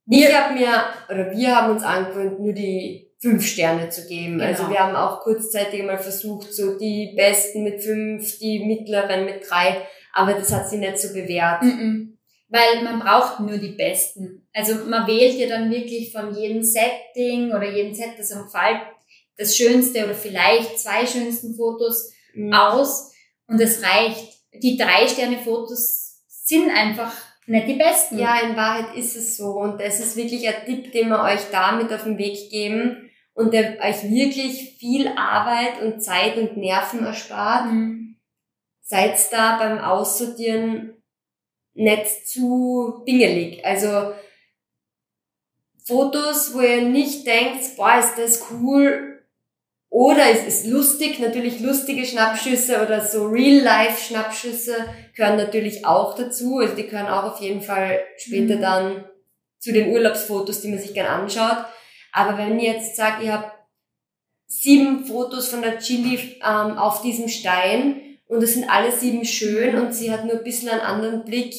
Ich 0.07 0.35
habe 0.35 0.55
mir, 0.55 0.85
oder 1.11 1.31
wir 1.31 1.57
haben 1.57 1.73
uns 1.73 1.83
angewöhnt, 1.83 2.41
nur 2.41 2.53
die 2.53 3.11
fünf 3.21 3.47
Sterne 3.47 3.89
zu 3.91 4.07
geben. 4.07 4.39
Genau. 4.39 4.45
Also 4.45 4.71
wir 4.71 4.79
haben 4.79 4.97
auch 4.97 5.21
kurzzeitig 5.21 5.83
mal 5.83 5.99
versucht, 5.99 6.53
so 6.53 6.79
die 6.79 7.15
besten 7.17 7.65
mit 7.65 7.83
fünf, 7.83 8.39
die 8.39 8.65
mittleren 8.65 9.25
mit 9.25 9.49
drei, 9.49 9.87
aber 10.13 10.35
das 10.35 10.53
hat 10.53 10.69
sie 10.69 10.79
nicht 10.79 10.99
so 10.99 11.13
bewährt. 11.13 11.63
Mhm. 11.63 12.19
Weil 12.49 12.85
man 12.85 13.01
braucht 13.01 13.41
nur 13.41 13.57
die 13.59 13.73
besten. 13.73 14.47
Also 14.53 14.85
man 14.85 15.07
wählt 15.07 15.35
ja 15.35 15.49
dann 15.49 15.71
wirklich 15.71 16.13
von 16.13 16.35
jedem 16.35 16.63
Setting 16.63 17.51
oder 17.51 17.69
jedem 17.69 17.95
Set, 17.95 18.19
das 18.19 18.33
am 18.33 18.49
Fall 18.49 18.81
das 19.37 19.57
schönste 19.57 20.05
oder 20.05 20.15
vielleicht 20.15 20.79
zwei 20.79 21.07
schönsten 21.07 21.55
Fotos 21.55 22.13
Mhm. 22.35 22.53
aus 22.53 23.13
und 23.47 23.61
es 23.61 23.83
reicht. 23.83 24.35
Die 24.53 24.77
drei 24.77 25.09
Sterne 25.09 25.39
Fotos 25.39 26.23
sind 26.27 26.71
einfach 26.71 27.13
nicht 27.47 27.69
die 27.69 27.75
besten. 27.75 28.19
Ja, 28.19 28.41
in 28.41 28.57
Wahrheit 28.57 28.97
ist 28.97 29.17
es 29.17 29.37
so. 29.37 29.51
Und 29.51 29.81
das 29.81 30.01
ist 30.01 30.17
wirklich 30.17 30.47
ein 30.49 30.65
Tipp, 30.65 30.93
den 30.93 31.09
wir 31.09 31.21
euch 31.21 31.41
damit 31.51 31.93
auf 31.93 32.05
den 32.05 32.19
Weg 32.19 32.51
geben 32.51 33.11
und 33.35 33.53
der 33.53 33.79
euch 33.81 34.03
wirklich 34.11 34.77
viel 34.79 35.09
Arbeit 35.09 35.83
und 35.83 36.03
Zeit 36.03 36.37
und 36.37 36.57
Nerven 36.57 37.05
erspart. 37.05 37.67
Mhm. 37.73 38.17
Seid 38.81 39.17
da 39.33 39.59
beim 39.59 39.79
Aussortieren 39.79 41.03
nicht 41.75 42.29
zu 42.29 43.03
dingelig. 43.07 43.65
Also 43.65 44.13
Fotos, 45.87 46.55
wo 46.55 46.61
ihr 46.61 46.83
nicht 46.83 47.27
denkt, 47.27 47.77
boah, 47.77 47.99
ist 47.99 48.17
das 48.17 48.47
cool, 48.51 49.14
oder 49.95 50.29
es 50.29 50.45
ist 50.45 50.67
lustig, 50.67 51.21
natürlich 51.21 51.61
lustige 51.61 52.05
Schnappschüsse 52.05 52.83
oder 52.85 53.01
so 53.01 53.27
Real-Life-Schnappschüsse 53.27 54.75
gehören 55.15 55.37
natürlich 55.37 55.87
auch 55.87 56.17
dazu. 56.17 56.59
Also 56.59 56.75
die 56.75 56.89
gehören 56.89 57.07
auch 57.07 57.23
auf 57.35 57.41
jeden 57.41 57.63
Fall 57.63 58.01
später 58.17 58.57
Mhm. 58.57 58.61
dann 58.61 59.05
zu 59.61 59.73
den 59.73 59.93
Urlaubsfotos, 59.93 60.63
die 60.63 60.69
man 60.71 60.81
sich 60.81 60.95
gern 60.95 61.07
anschaut. 61.07 61.65
Aber 62.11 62.37
wenn 62.37 62.59
ihr 62.59 62.73
jetzt 62.73 62.97
sagt, 62.97 63.23
ihr 63.23 63.35
habt 63.35 63.53
sieben 64.49 65.05
Fotos 65.07 65.47
von 65.47 65.63
der 65.63 65.79
Chili 65.79 66.41
ähm, 66.43 66.77
auf 66.77 67.03
diesem 67.03 67.29
Stein 67.29 68.19
und 68.27 68.43
es 68.43 68.55
sind 68.55 68.69
alle 68.69 68.91
sieben 68.91 69.25
schön 69.25 69.77
und 69.77 69.95
sie 69.95 70.11
hat 70.11 70.25
nur 70.25 70.39
ein 70.39 70.45
bisschen 70.45 70.71
einen 70.71 70.81
anderen 70.81 71.25
Blick. 71.25 71.55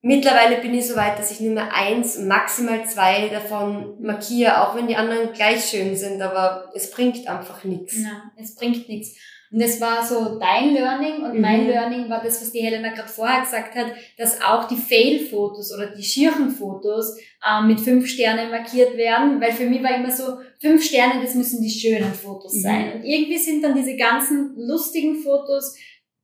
Mittlerweile 0.00 0.58
bin 0.58 0.74
ich 0.74 0.86
so 0.86 0.94
weit, 0.94 1.18
dass 1.18 1.32
ich 1.32 1.40
nur 1.40 1.54
mehr 1.54 1.74
eins, 1.74 2.18
maximal 2.18 2.86
zwei 2.86 3.28
davon 3.28 4.00
markiere, 4.00 4.62
auch 4.62 4.76
wenn 4.76 4.86
die 4.86 4.94
anderen 4.94 5.32
gleich 5.32 5.64
schön 5.64 5.96
sind, 5.96 6.22
aber 6.22 6.70
es 6.74 6.90
bringt 6.92 7.26
einfach 7.26 7.64
nichts. 7.64 7.96
Na, 7.98 8.30
es 8.36 8.54
bringt 8.54 8.88
nichts. 8.88 9.18
Und 9.50 9.62
das 9.62 9.80
war 9.80 10.04
so 10.06 10.38
dein 10.38 10.74
Learning 10.74 11.22
und 11.24 11.34
mhm. 11.34 11.40
mein 11.40 11.66
Learning 11.66 12.08
war 12.10 12.22
das, 12.22 12.40
was 12.42 12.52
die 12.52 12.60
Helena 12.60 12.90
gerade 12.92 13.08
vorher 13.08 13.40
gesagt 13.40 13.74
hat, 13.74 13.86
dass 14.18 14.42
auch 14.42 14.68
die 14.68 14.76
Fail-Fotos 14.76 15.74
oder 15.74 15.86
die 15.86 16.02
Schirchen-Fotos 16.02 17.16
ähm, 17.48 17.66
mit 17.66 17.80
fünf 17.80 18.06
Sternen 18.06 18.50
markiert 18.50 18.96
werden, 18.96 19.40
weil 19.40 19.52
für 19.52 19.64
mich 19.64 19.82
war 19.82 19.96
immer 19.96 20.10
so, 20.10 20.38
fünf 20.60 20.84
Sterne, 20.84 21.22
das 21.22 21.34
müssen 21.34 21.62
die 21.62 21.70
schönen 21.70 22.12
Fotos 22.12 22.54
mhm. 22.54 22.60
sein. 22.60 22.92
Und 22.92 23.04
irgendwie 23.04 23.38
sind 23.38 23.64
dann 23.64 23.74
diese 23.74 23.96
ganzen 23.96 24.54
lustigen 24.56 25.16
Fotos 25.16 25.76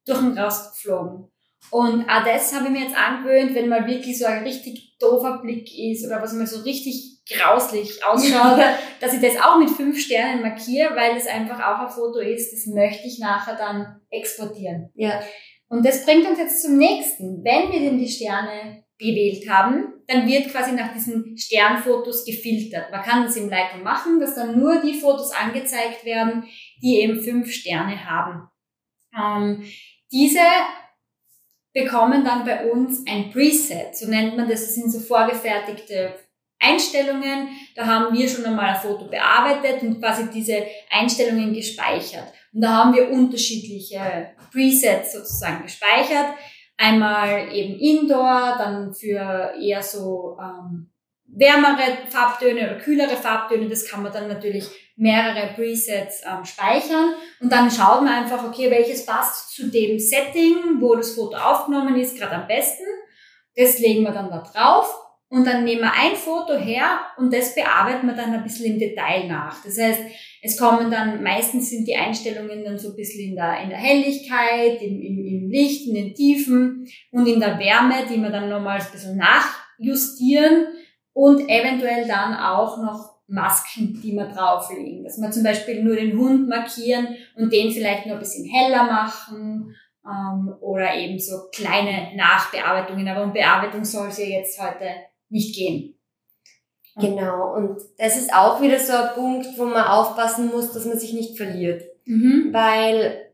durch 0.06 0.18
den 0.18 0.38
rausgeflogen. 0.38 1.28
Und 1.70 2.08
auch 2.08 2.24
das 2.24 2.54
habe 2.54 2.66
ich 2.66 2.70
mir 2.70 2.84
jetzt 2.84 2.96
angewöhnt, 2.96 3.54
wenn 3.54 3.68
mal 3.68 3.86
wirklich 3.86 4.18
so 4.18 4.26
ein 4.26 4.44
richtig 4.44 4.96
doofer 4.98 5.38
Blick 5.42 5.68
ist 5.76 6.06
oder 6.06 6.22
was 6.22 6.32
mal 6.32 6.46
so 6.46 6.60
richtig 6.62 7.22
grauslich 7.28 8.04
ausschaut, 8.04 8.60
dass 9.00 9.14
ich 9.14 9.20
das 9.20 9.42
auch 9.42 9.58
mit 9.58 9.70
fünf 9.70 9.98
Sternen 9.98 10.42
markiere, 10.42 10.94
weil 10.94 11.16
es 11.16 11.26
einfach 11.26 11.58
auch 11.58 11.86
ein 11.86 11.92
Foto 11.92 12.20
ist, 12.20 12.52
das 12.52 12.66
möchte 12.66 13.06
ich 13.06 13.18
nachher 13.18 13.56
dann 13.56 14.00
exportieren. 14.10 14.90
Ja. 14.94 15.20
Und 15.68 15.84
das 15.84 16.04
bringt 16.04 16.28
uns 16.28 16.38
jetzt 16.38 16.62
zum 16.62 16.76
nächsten. 16.76 17.42
Wenn 17.42 17.72
wir 17.72 17.80
denn 17.80 17.98
die 17.98 18.08
Sterne 18.08 18.84
gewählt 18.98 19.48
haben, 19.48 19.94
dann 20.06 20.28
wird 20.28 20.50
quasi 20.50 20.72
nach 20.72 20.92
diesen 20.92 21.36
Sternfotos 21.36 22.24
gefiltert. 22.24 22.90
Man 22.92 23.02
kann 23.02 23.24
das 23.24 23.36
im 23.36 23.48
Lightroom 23.48 23.82
machen, 23.82 24.20
dass 24.20 24.34
dann 24.34 24.58
nur 24.58 24.80
die 24.82 24.94
Fotos 24.94 25.32
angezeigt 25.32 26.04
werden, 26.04 26.44
die 26.82 27.00
eben 27.00 27.20
fünf 27.20 27.50
Sterne 27.50 28.04
haben. 28.04 28.48
Ähm, 29.16 29.64
diese 30.12 30.40
bekommen 31.74 32.24
dann 32.24 32.44
bei 32.44 32.70
uns 32.70 33.04
ein 33.06 33.30
Preset, 33.30 33.96
so 33.96 34.08
nennt 34.08 34.36
man 34.36 34.48
das, 34.48 34.64
das 34.64 34.74
sind 34.76 34.90
so 34.90 35.00
vorgefertigte 35.00 36.14
Einstellungen. 36.60 37.48
Da 37.74 37.84
haben 37.84 38.16
wir 38.16 38.28
schon 38.28 38.44
einmal 38.44 38.70
ein 38.70 38.80
Foto 38.80 39.08
bearbeitet 39.08 39.82
und 39.82 40.00
quasi 40.00 40.30
diese 40.30 40.64
Einstellungen 40.90 41.52
gespeichert. 41.52 42.32
Und 42.52 42.62
da 42.62 42.68
haben 42.70 42.94
wir 42.94 43.10
unterschiedliche 43.10 44.30
Presets 44.52 45.12
sozusagen 45.12 45.64
gespeichert. 45.64 46.34
Einmal 46.76 47.52
eben 47.52 47.78
Indoor, 47.78 48.56
dann 48.56 48.94
für 48.94 49.52
eher 49.60 49.82
so 49.82 50.36
ähm, 50.40 50.90
wärmere 51.36 52.08
Farbtöne 52.08 52.60
oder 52.60 52.78
kühlere 52.78 53.16
Farbtöne. 53.16 53.68
Das 53.68 53.88
kann 53.88 54.02
man 54.02 54.12
dann 54.12 54.28
natürlich 54.28 54.66
mehrere 54.96 55.54
Presets 55.54 56.22
ähm, 56.24 56.44
speichern 56.44 57.14
und 57.40 57.50
dann 57.50 57.70
schaut 57.70 58.02
man 58.02 58.22
einfach, 58.22 58.44
okay, 58.44 58.70
welches 58.70 59.04
passt 59.04 59.54
zu 59.54 59.68
dem 59.68 59.98
Setting, 59.98 60.80
wo 60.80 60.94
das 60.94 61.12
Foto 61.12 61.36
aufgenommen 61.36 61.96
ist, 61.96 62.16
gerade 62.16 62.36
am 62.36 62.46
besten. 62.46 62.84
Das 63.56 63.78
legen 63.80 64.04
wir 64.04 64.12
dann 64.12 64.30
da 64.30 64.38
drauf 64.38 64.94
und 65.28 65.44
dann 65.44 65.64
nehmen 65.64 65.82
wir 65.82 65.92
ein 65.92 66.14
Foto 66.14 66.56
her 66.56 67.00
und 67.18 67.32
das 67.34 67.56
bearbeiten 67.56 68.06
wir 68.06 68.14
dann 68.14 68.32
ein 68.32 68.44
bisschen 68.44 68.66
im 68.74 68.78
Detail 68.78 69.26
nach. 69.26 69.64
Das 69.64 69.78
heißt, 69.78 70.00
es 70.42 70.56
kommen 70.56 70.90
dann, 70.92 71.24
meistens 71.24 71.70
sind 71.70 71.88
die 71.88 71.96
Einstellungen 71.96 72.64
dann 72.64 72.78
so 72.78 72.90
ein 72.90 72.96
bisschen 72.96 73.30
in 73.30 73.34
der, 73.34 73.62
in 73.62 73.70
der 73.70 73.78
Helligkeit, 73.78 74.80
im, 74.80 75.00
im, 75.00 75.26
im 75.26 75.50
Licht, 75.50 75.88
in 75.88 75.94
den 75.94 76.14
Tiefen 76.14 76.86
und 77.10 77.26
in 77.26 77.40
der 77.40 77.58
Wärme, 77.58 78.06
die 78.08 78.20
wir 78.20 78.30
dann 78.30 78.48
nochmal 78.48 78.80
ein 78.80 78.92
bisschen 78.92 79.16
nachjustieren 79.16 80.66
und 81.14 81.48
eventuell 81.48 82.06
dann 82.06 82.36
auch 82.36 82.76
noch 82.76 83.14
Masken, 83.26 84.00
die 84.02 84.12
wir 84.12 84.26
drauflegen. 84.26 85.04
Dass 85.04 85.18
wir 85.18 85.30
zum 85.30 85.44
Beispiel 85.44 85.82
nur 85.82 85.96
den 85.96 86.18
Hund 86.18 86.48
markieren 86.48 87.16
und 87.36 87.52
den 87.52 87.72
vielleicht 87.72 88.04
nur 88.04 88.16
ein 88.16 88.20
bisschen 88.20 88.44
heller 88.44 88.84
machen 88.84 89.74
ähm, 90.06 90.54
oder 90.60 90.94
eben 90.94 91.18
so 91.18 91.48
kleine 91.50 92.14
Nachbearbeitungen. 92.16 93.08
Aber 93.08 93.24
um 93.24 93.32
Bearbeitung 93.32 93.84
soll 93.84 94.08
es 94.08 94.18
ja 94.18 94.26
jetzt 94.26 94.60
heute 94.60 94.90
nicht 95.30 95.54
gehen. 95.54 95.98
Genau, 96.96 97.56
und 97.56 97.80
das 97.98 98.16
ist 98.16 98.32
auch 98.32 98.60
wieder 98.60 98.78
so 98.78 98.92
ein 98.92 99.14
Punkt, 99.14 99.46
wo 99.56 99.64
man 99.64 99.82
aufpassen 99.84 100.48
muss, 100.48 100.72
dass 100.72 100.84
man 100.84 100.98
sich 100.98 101.12
nicht 101.12 101.36
verliert. 101.36 101.82
Mhm. 102.04 102.50
Weil 102.52 103.32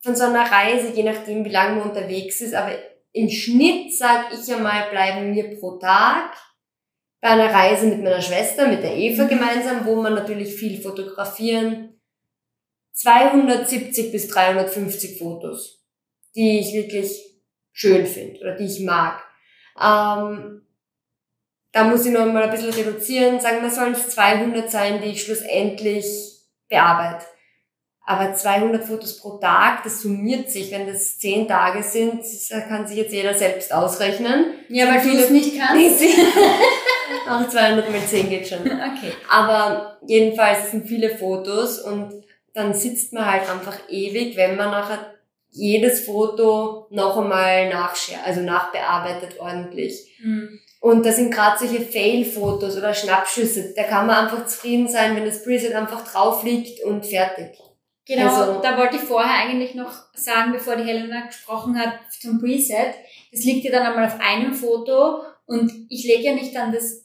von 0.00 0.16
so 0.16 0.24
einer 0.24 0.50
Reise, 0.50 0.92
je 0.94 1.02
nachdem 1.02 1.44
wie 1.44 1.50
lange 1.50 1.80
man 1.80 1.90
unterwegs 1.90 2.40
ist, 2.40 2.54
aber 2.54 2.72
im 3.12 3.28
Schnitt, 3.28 3.94
sag 3.94 4.32
ich 4.32 4.54
einmal, 4.54 4.88
bleiben 4.90 5.34
wir 5.34 5.58
pro 5.58 5.72
Tag 5.76 6.32
bei 7.22 7.28
einer 7.28 7.54
Reise 7.54 7.86
mit 7.86 8.02
meiner 8.02 8.20
Schwester, 8.20 8.66
mit 8.66 8.82
der 8.82 8.96
Eva 8.96 9.24
gemeinsam, 9.24 9.86
wo 9.86 9.94
wir 9.94 10.10
natürlich 10.10 10.54
viel 10.56 10.82
fotografieren. 10.82 12.00
270 12.94 14.10
bis 14.10 14.26
350 14.28 15.18
Fotos, 15.18 15.86
die 16.34 16.58
ich 16.58 16.74
wirklich 16.74 17.16
schön 17.70 18.06
finde 18.06 18.40
oder 18.40 18.56
die 18.56 18.64
ich 18.64 18.80
mag. 18.80 19.22
Ähm, 19.80 20.66
da 21.70 21.84
muss 21.84 22.04
ich 22.04 22.12
noch 22.12 22.26
mal 22.26 22.42
ein 22.42 22.50
bisschen 22.50 22.70
reduzieren, 22.70 23.40
sagen 23.40 23.62
wir, 23.62 23.70
sollen 23.70 23.94
es 23.94 24.10
200 24.10 24.68
sein, 24.68 25.00
die 25.00 25.10
ich 25.10 25.22
schlussendlich 25.22 26.04
bearbeite. 26.68 27.24
Aber 28.04 28.34
200 28.34 28.84
Fotos 28.84 29.20
pro 29.20 29.38
Tag, 29.38 29.84
das 29.84 30.02
summiert 30.02 30.50
sich. 30.50 30.72
Wenn 30.72 30.88
das 30.88 31.20
10 31.20 31.46
Tage 31.46 31.84
sind, 31.84 32.24
kann 32.68 32.84
sich 32.88 32.96
jetzt 32.96 33.12
jeder 33.12 33.32
selbst 33.32 33.72
ausrechnen. 33.72 34.54
Ja, 34.68 34.88
weil 34.88 35.00
du 35.02 35.16
es 35.16 35.30
nicht 35.30 35.56
kannst. 35.56 36.02
Auch 37.32 37.48
200 37.48 37.90
mal 37.90 38.00
10 38.00 38.28
geht 38.28 38.48
schon. 38.48 38.60
Okay. 38.66 39.12
Aber 39.30 39.98
jedenfalls 40.06 40.70
sind 40.70 40.86
viele 40.86 41.16
Fotos 41.16 41.80
und 41.80 42.24
dann 42.54 42.74
sitzt 42.74 43.12
man 43.12 43.30
halt 43.30 43.48
einfach 43.48 43.78
ewig, 43.88 44.36
wenn 44.36 44.56
man 44.56 44.70
nachher 44.70 45.14
jedes 45.50 46.04
Foto 46.04 46.86
noch 46.90 47.16
einmal 47.18 47.68
nachschert, 47.68 48.20
also 48.24 48.40
nachbearbeitet 48.40 49.38
ordentlich. 49.38 50.16
Mhm. 50.22 50.60
Und 50.80 51.06
das 51.06 51.16
sind 51.16 51.32
gerade 51.32 51.58
solche 51.58 51.82
Fail-Fotos 51.84 52.76
oder 52.76 52.92
Schnappschüsse. 52.92 53.72
Da 53.76 53.84
kann 53.84 54.06
man 54.06 54.24
einfach 54.24 54.46
zufrieden 54.46 54.88
sein, 54.88 55.14
wenn 55.14 55.24
das 55.24 55.44
Preset 55.44 55.74
einfach 55.74 56.10
drauf 56.10 56.42
liegt 56.42 56.82
und 56.84 57.06
fertig. 57.06 57.56
Genau, 58.06 58.34
also, 58.34 58.60
da 58.60 58.76
wollte 58.76 58.96
ich 58.96 59.02
vorher 59.02 59.44
eigentlich 59.44 59.76
noch 59.76 59.92
sagen, 60.14 60.52
bevor 60.52 60.74
die 60.74 60.82
Helena 60.82 61.26
gesprochen 61.26 61.78
hat 61.78 61.94
zum 62.20 62.40
Preset. 62.40 62.94
Das 63.30 63.44
liegt 63.44 63.64
ja 63.64 63.70
dann 63.70 63.86
einmal 63.86 64.06
auf 64.06 64.18
einem 64.18 64.54
Foto 64.54 65.22
und 65.46 65.70
ich 65.88 66.04
lege 66.04 66.24
ja 66.24 66.34
nicht 66.34 66.54
dann 66.54 66.72
das 66.72 67.01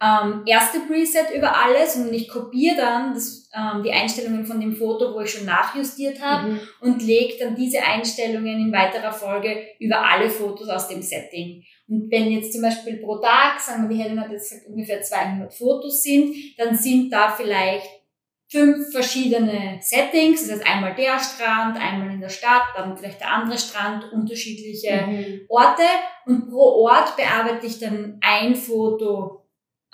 ähm, 0.00 0.42
erste 0.46 0.80
Preset 0.80 1.34
über 1.34 1.56
alles 1.56 1.96
und 1.96 2.12
ich 2.12 2.28
kopiere 2.28 2.76
dann 2.76 3.14
das, 3.14 3.50
ähm, 3.52 3.82
die 3.82 3.90
Einstellungen 3.90 4.46
von 4.46 4.60
dem 4.60 4.76
Foto, 4.76 5.12
wo 5.12 5.20
ich 5.20 5.30
schon 5.30 5.46
nachjustiert 5.46 6.20
habe 6.22 6.52
mhm. 6.52 6.60
und 6.80 7.02
lege 7.02 7.34
dann 7.40 7.56
diese 7.56 7.82
Einstellungen 7.82 8.66
in 8.66 8.72
weiterer 8.72 9.12
Folge 9.12 9.56
über 9.80 10.00
alle 10.00 10.30
Fotos 10.30 10.68
aus 10.68 10.86
dem 10.86 11.02
Setting. 11.02 11.64
Und 11.88 12.10
wenn 12.12 12.30
jetzt 12.30 12.52
zum 12.52 12.62
Beispiel 12.62 12.98
pro 12.98 13.18
Tag, 13.18 13.58
sagen 13.58 13.88
wir, 13.88 13.96
die 13.96 14.02
Helen 14.02 14.20
hat 14.20 14.30
jetzt 14.30 14.54
ungefähr 14.68 15.02
200 15.02 15.52
Fotos 15.52 16.02
sind, 16.02 16.32
dann 16.56 16.76
sind 16.76 17.12
da 17.12 17.30
vielleicht 17.30 17.88
fünf 18.50 18.92
verschiedene 18.92 19.78
Settings, 19.80 20.46
das 20.46 20.58
heißt 20.58 20.66
einmal 20.66 20.94
der 20.94 21.18
Strand, 21.18 21.78
einmal 21.78 22.14
in 22.14 22.20
der 22.20 22.30
Stadt, 22.30 22.68
dann 22.76 22.96
vielleicht 22.96 23.20
der 23.20 23.32
andere 23.32 23.58
Strand, 23.58 24.10
unterschiedliche 24.12 25.06
mhm. 25.06 25.40
Orte 25.48 25.82
und 26.24 26.48
pro 26.48 26.84
Ort 26.84 27.16
bearbeite 27.16 27.66
ich 27.66 27.78
dann 27.78 28.18
ein 28.22 28.54
Foto 28.54 29.37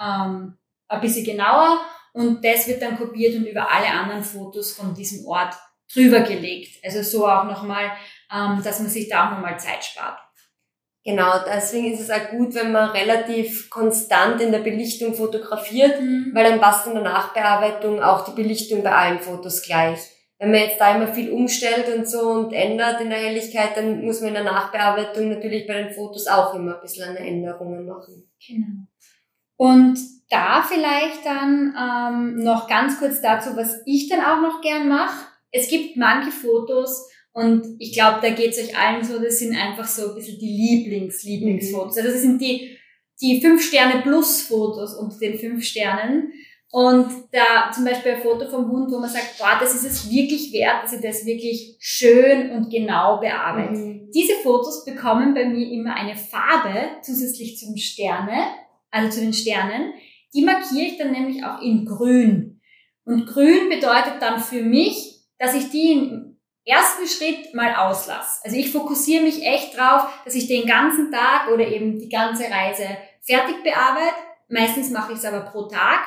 ähm, 0.00 0.56
ein 0.88 1.00
bisschen 1.00 1.24
genauer 1.24 1.80
und 2.12 2.44
das 2.44 2.68
wird 2.68 2.82
dann 2.82 2.96
kopiert 2.96 3.36
und 3.36 3.46
über 3.46 3.70
alle 3.70 3.88
anderen 3.88 4.22
Fotos 4.22 4.72
von 4.72 4.94
diesem 4.94 5.26
Ort 5.26 5.54
drüber 5.92 6.20
gelegt. 6.20 6.84
Also 6.84 7.02
so 7.02 7.26
auch 7.26 7.44
nochmal, 7.44 7.90
ähm, 8.32 8.62
dass 8.62 8.80
man 8.80 8.88
sich 8.88 9.08
da 9.08 9.26
auch 9.26 9.30
nochmal 9.32 9.58
Zeit 9.58 9.84
spart. 9.84 10.18
Genau, 11.04 11.32
deswegen 11.46 11.92
ist 11.92 12.00
es 12.00 12.10
auch 12.10 12.30
gut, 12.30 12.54
wenn 12.54 12.72
man 12.72 12.90
relativ 12.90 13.68
konstant 13.68 14.40
in 14.40 14.52
der 14.52 14.60
Belichtung 14.60 15.14
fotografiert, 15.14 16.00
mhm. 16.00 16.30
weil 16.32 16.44
dann 16.44 16.60
passt 16.60 16.86
in 16.86 16.94
der 16.94 17.02
Nachbearbeitung 17.02 18.02
auch 18.02 18.24
die 18.24 18.34
Belichtung 18.34 18.82
bei 18.82 18.92
allen 18.92 19.20
Fotos 19.20 19.62
gleich. 19.62 19.98
Wenn 20.38 20.50
man 20.50 20.60
jetzt 20.60 20.80
da 20.80 20.96
immer 20.96 21.12
viel 21.12 21.30
umstellt 21.30 21.94
und 21.94 22.08
so 22.08 22.20
und 22.30 22.52
ändert 22.52 23.02
in 23.02 23.10
der 23.10 23.18
Helligkeit, 23.18 23.76
dann 23.76 24.02
muss 24.02 24.20
man 24.20 24.28
in 24.28 24.34
der 24.34 24.44
Nachbearbeitung 24.44 25.28
natürlich 25.28 25.66
bei 25.66 25.74
den 25.74 25.92
Fotos 25.92 26.26
auch 26.26 26.54
immer 26.54 26.76
ein 26.76 26.80
bisschen 26.80 27.16
Änderungen 27.16 27.86
machen. 27.86 28.30
Genau. 28.46 28.86
Und 29.56 29.98
da 30.30 30.62
vielleicht 30.62 31.24
dann 31.24 31.74
ähm, 31.78 32.42
noch 32.42 32.68
ganz 32.68 32.98
kurz 32.98 33.20
dazu, 33.20 33.56
was 33.56 33.82
ich 33.86 34.08
dann 34.08 34.20
auch 34.20 34.40
noch 34.40 34.60
gern 34.60 34.88
mache. 34.88 35.26
Es 35.50 35.68
gibt 35.68 35.96
manche 35.96 36.32
Fotos, 36.32 37.08
und 37.34 37.76
ich 37.80 37.92
glaube, 37.92 38.20
da 38.22 38.30
geht's 38.30 38.58
euch 38.58 38.78
allen 38.78 39.02
so, 39.02 39.18
das 39.18 39.40
sind 39.40 39.56
einfach 39.56 39.88
so 39.88 40.10
ein 40.10 40.14
bisschen 40.14 40.38
die 40.38 40.56
Lieblings, 40.56 41.24
Lieblingsfotos. 41.24 41.96
Mhm. 41.96 42.00
Also 42.00 42.12
das 42.12 42.22
sind 42.22 42.40
die, 42.40 42.78
die 43.20 43.40
fünf 43.40 43.60
Sterne 43.60 44.02
plus 44.02 44.42
Fotos 44.42 44.94
unter 44.94 45.18
den 45.18 45.36
fünf 45.36 45.64
Sternen. 45.64 46.32
Und 46.70 47.08
da 47.32 47.72
zum 47.72 47.84
Beispiel 47.84 48.12
ein 48.12 48.22
Foto 48.22 48.48
vom 48.48 48.70
Hund, 48.70 48.90
wo 48.90 48.98
man 48.98 49.10
sagt, 49.10 49.36
boah, 49.38 49.56
das 49.58 49.74
ist 49.74 49.84
es 49.84 50.10
wirklich 50.10 50.52
wert, 50.52 50.84
dass 50.84 50.92
ich 50.92 51.00
das 51.00 51.26
wirklich 51.26 51.76
schön 51.80 52.52
und 52.52 52.70
genau 52.70 53.18
bearbeite. 53.18 53.80
Mhm. 53.80 54.10
Diese 54.14 54.34
Fotos 54.34 54.84
bekommen 54.84 55.34
bei 55.34 55.44
mir 55.44 55.72
immer 55.72 55.96
eine 55.96 56.16
Farbe 56.16 57.00
zusätzlich 57.02 57.58
zum 57.58 57.76
Sterne, 57.76 58.46
also 58.94 59.10
zu 59.10 59.20
den 59.20 59.32
Sternen. 59.32 59.92
Die 60.32 60.44
markiere 60.44 60.86
ich 60.86 60.98
dann 60.98 61.12
nämlich 61.12 61.44
auch 61.44 61.60
in 61.60 61.84
grün. 61.84 62.60
Und 63.04 63.26
grün 63.26 63.68
bedeutet 63.68 64.20
dann 64.20 64.40
für 64.40 64.62
mich, 64.62 65.18
dass 65.38 65.54
ich 65.54 65.70
die 65.70 65.92
in 65.92 66.40
ersten 66.64 67.06
Schritt 67.06 67.54
mal 67.54 67.74
auslass. 67.74 68.40
Also 68.44 68.56
ich 68.56 68.72
fokussiere 68.72 69.22
mich 69.22 69.44
echt 69.44 69.76
drauf, 69.76 70.08
dass 70.24 70.34
ich 70.34 70.46
den 70.46 70.66
ganzen 70.66 71.10
Tag 71.12 71.48
oder 71.52 71.66
eben 71.66 71.98
die 71.98 72.08
ganze 72.08 72.44
Reise 72.44 72.86
fertig 73.20 73.62
bearbeite. 73.62 74.14
Meistens 74.48 74.90
mache 74.90 75.12
ich 75.12 75.18
es 75.18 75.24
aber 75.24 75.40
pro 75.40 75.64
Tag. 75.68 76.00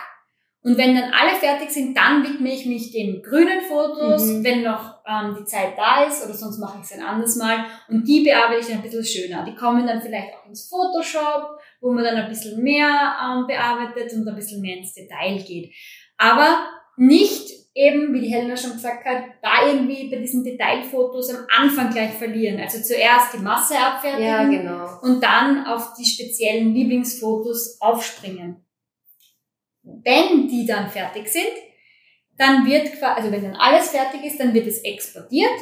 Und 0.64 0.78
wenn 0.78 0.96
dann 0.96 1.14
alle 1.14 1.36
fertig 1.38 1.70
sind, 1.70 1.96
dann 1.96 2.24
widme 2.24 2.52
ich 2.52 2.66
mich 2.66 2.92
den 2.92 3.22
grünen 3.22 3.62
Fotos, 3.62 4.26
Mhm. 4.26 4.44
wenn 4.44 4.64
noch 4.64 4.96
ähm, 5.08 5.38
die 5.40 5.46
Zeit 5.46 5.78
da 5.78 6.04
ist, 6.04 6.26
oder 6.26 6.34
sonst 6.34 6.58
mache 6.58 6.80
ich 6.80 6.84
es 6.86 6.92
ein 6.92 7.06
anderes 7.06 7.36
Mal. 7.38 7.64
Und 7.88 8.06
die 8.08 8.22
bearbeite 8.22 8.60
ich 8.62 8.68
dann 8.68 8.78
ein 8.78 8.82
bisschen 8.82 9.06
schöner. 9.06 9.46
Die 9.46 9.56
kommen 9.56 9.86
dann 9.88 10.02
vielleicht 10.02 10.34
auch 10.34 10.46
ins 10.48 10.68
Photoshop, 10.68 11.57
wo 11.80 11.92
man 11.92 12.04
dann 12.04 12.16
ein 12.16 12.30
bisschen 12.30 12.62
mehr 12.62 13.16
ähm, 13.22 13.48
bearbeitet 13.48 14.14
und 14.14 14.28
ein 14.28 14.36
bisschen 14.36 14.62
mehr 14.62 14.78
ins 14.78 14.94
Detail 14.94 15.38
geht. 15.44 15.74
Aber 16.18 16.68
nicht 16.98 17.52
eben, 17.78 18.12
wie 18.14 18.22
die 18.22 18.34
Helena 18.34 18.58
schon 18.58 18.74
gesagt 18.74 19.06
hat, 19.06 19.24
da 19.42 19.68
irgendwie 19.68 20.10
bei 20.10 20.18
diesen 20.18 20.44
Detailfotos 20.44 21.30
am 21.30 21.46
Anfang 21.56 21.92
gleich 21.92 22.14
verlieren. 22.14 22.60
Also 22.60 22.82
zuerst 22.82 23.34
die 23.36 23.44
Masse 23.44 23.78
abfertigen 23.78 24.26
Ja, 24.28 24.44
genau. 24.44 25.00
und 25.04 25.22
dann 25.22 25.66
auf 25.68 25.94
die 25.94 26.06
speziellen 26.06 26.74
Lieblingsfotos 26.74 27.80
aufspringen. 27.80 28.66
Wenn 29.84 30.48
die 30.48 30.66
dann 30.66 30.90
fertig 30.90 31.28
sind, 31.28 31.54
dann 32.38 32.66
wird, 32.66 33.02
also 33.02 33.32
wenn 33.32 33.44
dann 33.44 33.56
alles 33.56 33.90
fertig 33.90 34.24
ist, 34.24 34.40
dann 34.40 34.54
wird 34.54 34.68
es 34.68 34.84
exportiert. 34.84 35.60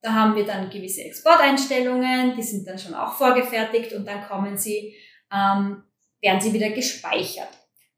Da 0.00 0.12
haben 0.12 0.36
wir 0.36 0.44
dann 0.44 0.70
gewisse 0.70 1.02
Exporteinstellungen, 1.02 2.34
die 2.36 2.42
sind 2.42 2.66
dann 2.66 2.78
schon 2.78 2.94
auch 2.94 3.14
vorgefertigt 3.14 3.92
und 3.92 4.06
dann 4.06 4.22
kommen 4.26 4.56
sie, 4.56 4.94
ähm, 5.32 5.82
werden 6.20 6.40
sie 6.40 6.52
wieder 6.52 6.70
gespeichert. 6.70 7.48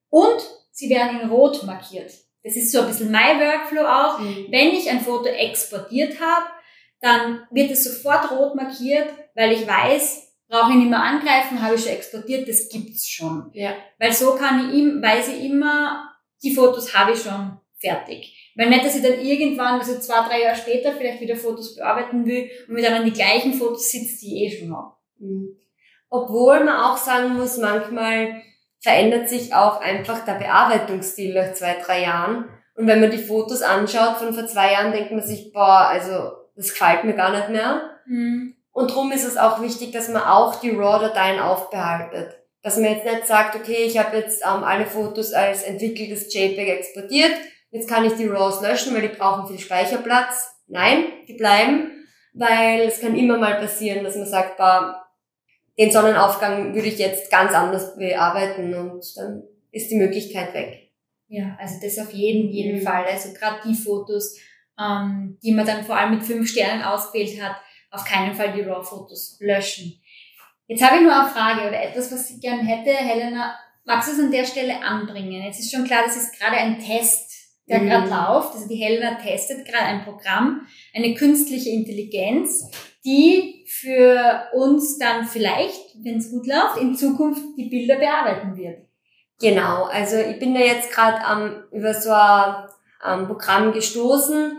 Und 0.08 0.40
sie 0.72 0.90
werden 0.90 1.20
in 1.20 1.30
Rot 1.30 1.62
markiert. 1.64 2.12
Das 2.42 2.56
ist 2.56 2.72
so 2.72 2.80
ein 2.80 2.88
bisschen 2.88 3.10
mein 3.10 3.38
Workflow 3.38 3.86
auch. 3.86 4.18
Mhm. 4.18 4.46
Wenn 4.50 4.68
ich 4.68 4.88
ein 4.88 5.00
Foto 5.00 5.26
exportiert 5.26 6.20
habe, 6.20 6.46
dann 7.00 7.42
wird 7.50 7.70
es 7.70 7.84
sofort 7.84 8.30
rot 8.30 8.54
markiert, 8.54 9.08
weil 9.34 9.52
ich 9.52 9.66
weiß, 9.66 10.30
brauche 10.48 10.72
ich 10.72 10.78
nicht 10.78 10.90
mehr 10.90 11.02
angreifen, 11.02 11.62
habe 11.62 11.76
ich 11.76 11.82
schon 11.82 11.92
exportiert, 11.92 12.48
das 12.48 12.68
gibt's 12.68 13.08
schon. 13.08 13.50
Ja. 13.54 13.74
Weil 13.98 14.12
so 14.12 14.34
kann 14.34 14.68
ich 14.68 14.76
ihm, 14.76 15.00
weiß 15.00 15.28
ich 15.28 15.44
immer, 15.44 16.10
die 16.42 16.54
Fotos 16.54 16.94
habe 16.94 17.12
ich 17.12 17.22
schon 17.22 17.58
fertig. 17.78 18.52
Weil 18.56 18.68
nicht, 18.68 18.84
dass 18.84 18.96
ich 18.96 19.02
dann 19.02 19.20
irgendwann, 19.20 19.78
also 19.78 19.98
zwei, 19.98 20.26
drei 20.28 20.42
Jahre 20.42 20.56
später 20.56 20.92
vielleicht 20.92 21.20
wieder 21.20 21.36
Fotos 21.36 21.76
bearbeiten 21.76 22.26
will 22.26 22.50
und 22.68 22.74
mir 22.74 22.82
dann 22.82 22.94
an 22.94 23.04
die 23.04 23.12
gleichen 23.12 23.54
Fotos 23.54 23.90
sitzt, 23.90 24.20
die 24.22 24.44
ich 24.44 24.52
eh 24.52 24.58
schon 24.58 24.76
habe. 24.76 24.94
Mhm. 25.18 25.56
Obwohl 26.10 26.64
man 26.64 26.76
auch 26.76 26.96
sagen 26.96 27.36
muss, 27.36 27.56
manchmal 27.56 28.42
verändert 28.80 29.28
sich 29.28 29.54
auch 29.54 29.80
einfach 29.80 30.24
der 30.24 30.34
Bearbeitungsstil 30.34 31.34
nach 31.34 31.52
zwei, 31.54 31.76
drei 31.84 32.02
Jahren. 32.02 32.48
Und 32.74 32.86
wenn 32.86 33.00
man 33.00 33.10
die 33.10 33.18
Fotos 33.18 33.62
anschaut 33.62 34.16
von 34.16 34.34
vor 34.34 34.46
zwei 34.46 34.72
Jahren, 34.72 34.92
denkt 34.92 35.12
man 35.12 35.22
sich, 35.22 35.52
boah, 35.52 35.86
also 35.88 36.32
das 36.56 36.70
gefällt 36.70 37.04
mir 37.04 37.14
gar 37.14 37.30
nicht 37.30 37.50
mehr. 37.50 37.98
Und 38.72 38.90
darum 38.90 39.12
ist 39.12 39.24
es 39.24 39.36
auch 39.36 39.62
wichtig, 39.62 39.92
dass 39.92 40.08
man 40.08 40.22
auch 40.22 40.56
die 40.60 40.70
RAW-Dateien 40.70 41.40
aufbehaltet. 41.40 42.38
Dass 42.62 42.76
man 42.76 42.92
jetzt 42.92 43.04
nicht 43.04 43.26
sagt, 43.26 43.54
okay, 43.54 43.84
ich 43.84 43.98
habe 43.98 44.16
jetzt 44.16 44.42
ähm, 44.44 44.64
alle 44.64 44.86
Fotos 44.86 45.32
als 45.32 45.62
entwickeltes 45.62 46.32
JPEG 46.32 46.68
exportiert, 46.68 47.32
jetzt 47.70 47.88
kann 47.88 48.04
ich 48.04 48.14
die 48.14 48.26
RAWs 48.26 48.60
löschen, 48.60 48.94
weil 48.94 49.02
die 49.02 49.16
brauchen 49.16 49.46
viel 49.46 49.58
Speicherplatz. 49.58 50.50
Nein, 50.66 51.04
die 51.26 51.34
bleiben, 51.34 52.06
weil 52.34 52.80
es 52.82 53.00
kann 53.00 53.16
immer 53.16 53.38
mal 53.38 53.56
passieren, 53.56 54.04
dass 54.04 54.16
man 54.16 54.26
sagt, 54.26 54.56
boah, 54.56 55.02
den 55.80 55.90
Sonnenaufgang 55.90 56.74
würde 56.74 56.88
ich 56.88 56.98
jetzt 56.98 57.30
ganz 57.30 57.52
anders 57.54 57.96
bearbeiten 57.96 58.74
und 58.74 59.02
dann 59.16 59.42
ist 59.72 59.90
die 59.90 59.96
Möglichkeit 59.96 60.52
weg. 60.54 60.90
Ja, 61.28 61.56
also 61.58 61.76
das 61.82 61.98
auf 61.98 62.12
jeden, 62.12 62.50
jeden 62.50 62.80
Mhm. 62.80 62.82
Fall. 62.82 63.04
Also 63.06 63.32
gerade 63.32 63.60
die 63.66 63.74
Fotos, 63.74 64.36
ähm, 64.78 65.38
die 65.42 65.52
man 65.52 65.64
dann 65.66 65.84
vor 65.84 65.96
allem 65.96 66.16
mit 66.16 66.22
fünf 66.24 66.48
Sternen 66.50 66.82
ausgewählt 66.82 67.40
hat, 67.42 67.56
auf 67.90 68.04
keinen 68.04 68.34
Fall 68.34 68.52
die 68.52 68.60
RAW-Fotos 68.60 69.38
löschen. 69.40 70.00
Jetzt 70.66 70.82
habe 70.84 70.96
ich 70.96 71.02
nur 71.02 71.18
eine 71.18 71.30
Frage 71.30 71.66
oder 71.68 71.82
etwas, 71.82 72.12
was 72.12 72.30
ich 72.30 72.40
gern 72.40 72.60
hätte. 72.60 72.90
Helena, 72.90 73.54
magst 73.84 74.08
du 74.08 74.12
es 74.12 74.20
an 74.20 74.30
der 74.30 74.44
Stelle 74.44 74.80
anbringen? 74.82 75.42
Jetzt 75.44 75.60
ist 75.60 75.72
schon 75.72 75.84
klar, 75.84 76.02
das 76.04 76.16
ist 76.16 76.38
gerade 76.38 76.56
ein 76.56 76.78
Test, 76.78 77.30
der 77.68 77.78
Mhm. 77.80 77.88
gerade 77.88 78.08
läuft. 78.10 78.54
Also 78.54 78.68
die 78.68 78.76
Helena 78.76 79.14
testet 79.14 79.64
gerade 79.66 79.84
ein 79.86 80.04
Programm, 80.04 80.66
eine 80.94 81.14
künstliche 81.14 81.70
Intelligenz, 81.70 82.70
die 83.04 83.64
für 83.66 84.48
uns 84.52 84.98
dann 84.98 85.24
vielleicht, 85.24 85.96
wenn 86.02 86.18
es 86.18 86.30
gut 86.30 86.46
läuft, 86.46 86.78
in 86.80 86.94
Zukunft 86.94 87.42
die 87.56 87.68
Bilder 87.68 87.96
bearbeiten 87.96 88.56
wird. 88.56 88.86
Genau, 89.40 89.84
also 89.84 90.16
ich 90.16 90.38
bin 90.38 90.54
da 90.54 90.60
jetzt 90.60 90.90
gerade 90.90 91.18
ähm, 91.30 91.64
über 91.72 91.94
so 91.94 92.10
ein 92.10 92.68
ähm, 93.06 93.26
Programm 93.26 93.72
gestoßen. 93.72 94.58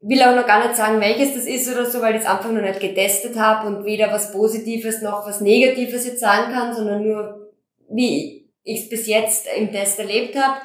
Will 0.00 0.22
auch 0.22 0.36
noch 0.36 0.46
gar 0.46 0.64
nicht 0.64 0.76
sagen, 0.76 1.00
welches 1.00 1.34
das 1.34 1.46
ist 1.46 1.68
oder 1.68 1.84
so, 1.84 2.00
weil 2.00 2.14
ich 2.14 2.20
es 2.20 2.28
einfach 2.28 2.52
noch 2.52 2.62
nicht 2.62 2.78
getestet 2.78 3.36
habe 3.36 3.66
und 3.66 3.84
weder 3.84 4.12
was 4.12 4.30
Positives 4.30 5.02
noch 5.02 5.26
was 5.26 5.40
Negatives 5.40 6.06
jetzt 6.06 6.20
sagen 6.20 6.52
kann, 6.52 6.72
sondern 6.72 7.02
nur, 7.02 7.52
wie 7.90 8.48
ich 8.62 8.82
es 8.82 8.88
bis 8.88 9.08
jetzt 9.08 9.48
im 9.56 9.72
Test 9.72 9.98
erlebt 9.98 10.36
habe. 10.36 10.60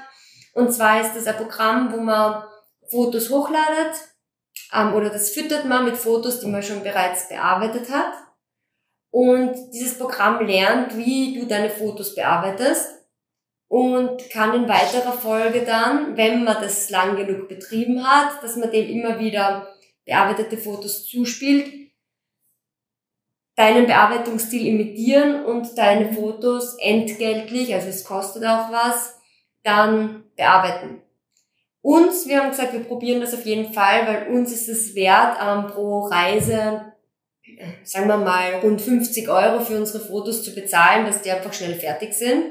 Und 0.54 0.72
zwar 0.72 1.02
ist 1.02 1.16
das 1.16 1.26
ein 1.26 1.38
Programm, 1.38 1.92
wo 1.92 1.98
man 1.98 2.44
Fotos 2.92 3.30
hochladet 3.32 3.96
ähm, 4.74 4.94
oder 4.94 5.10
das 5.10 5.32
füttert 5.32 5.66
man 5.66 5.86
mit 5.86 5.98
Fotos, 5.98 6.40
die 6.40 6.48
man 6.48 6.64
schon 6.64 6.84
bereits 6.84 7.30
bearbeitet 7.30 7.92
hat. 7.92 8.14
Und 9.12 9.54
dieses 9.74 9.98
Programm 9.98 10.46
lernt, 10.46 10.96
wie 10.98 11.38
du 11.38 11.46
deine 11.46 11.70
Fotos 11.70 12.16
bearbeitest 12.16 13.02
und 13.68 14.30
kann 14.30 14.54
in 14.54 14.70
weiterer 14.70 15.14
Folge 15.14 15.64
dann, 15.66 16.16
wenn 16.16 16.44
man 16.44 16.62
das 16.62 16.90
lang 16.90 17.18
genug 17.18 17.50
betrieben 17.50 18.06
hat, 18.06 18.42
dass 18.42 18.56
man 18.56 18.72
dem 18.72 18.90
immer 18.90 19.20
wieder 19.20 19.68
bearbeitete 20.06 20.58
Fotos 20.58 21.06
zuspielt, 21.06 21.92
deinen 23.56 23.86
Bearbeitungsstil 23.86 24.66
imitieren 24.66 25.46
und 25.46 25.78
deine 25.78 26.14
Fotos 26.14 26.78
entgeltlich, 26.80 27.74
also 27.74 27.90
es 27.90 28.04
kostet 28.04 28.44
auch 28.46 28.72
was, 28.72 29.20
dann 29.64 30.24
bearbeiten. 30.36 31.02
Uns, 31.82 32.28
wir 32.28 32.40
haben 32.40 32.52
gesagt, 32.52 32.74
wir 32.74 32.84
probieren 32.84 33.22
das 33.22 33.34
auf 33.34 33.46
jeden 33.46 33.74
Fall, 33.74 34.06
weil 34.08 34.36
uns 34.36 34.52
ist 34.52 34.70
es 34.70 34.94
wert, 34.94 35.38
ähm, 35.42 35.68
pro 35.68 36.02
Reise, 36.02 36.94
sagen 37.84 38.08
wir 38.08 38.18
mal, 38.18 38.56
rund 38.62 38.82
50 38.82 39.28
Euro 39.30 39.62
für 39.62 39.78
unsere 39.78 40.00
Fotos 40.00 40.44
zu 40.44 40.54
bezahlen, 40.54 41.06
dass 41.06 41.22
die 41.22 41.32
einfach 41.32 41.54
schnell 41.54 41.74
fertig 41.74 42.14
sind. 42.14 42.44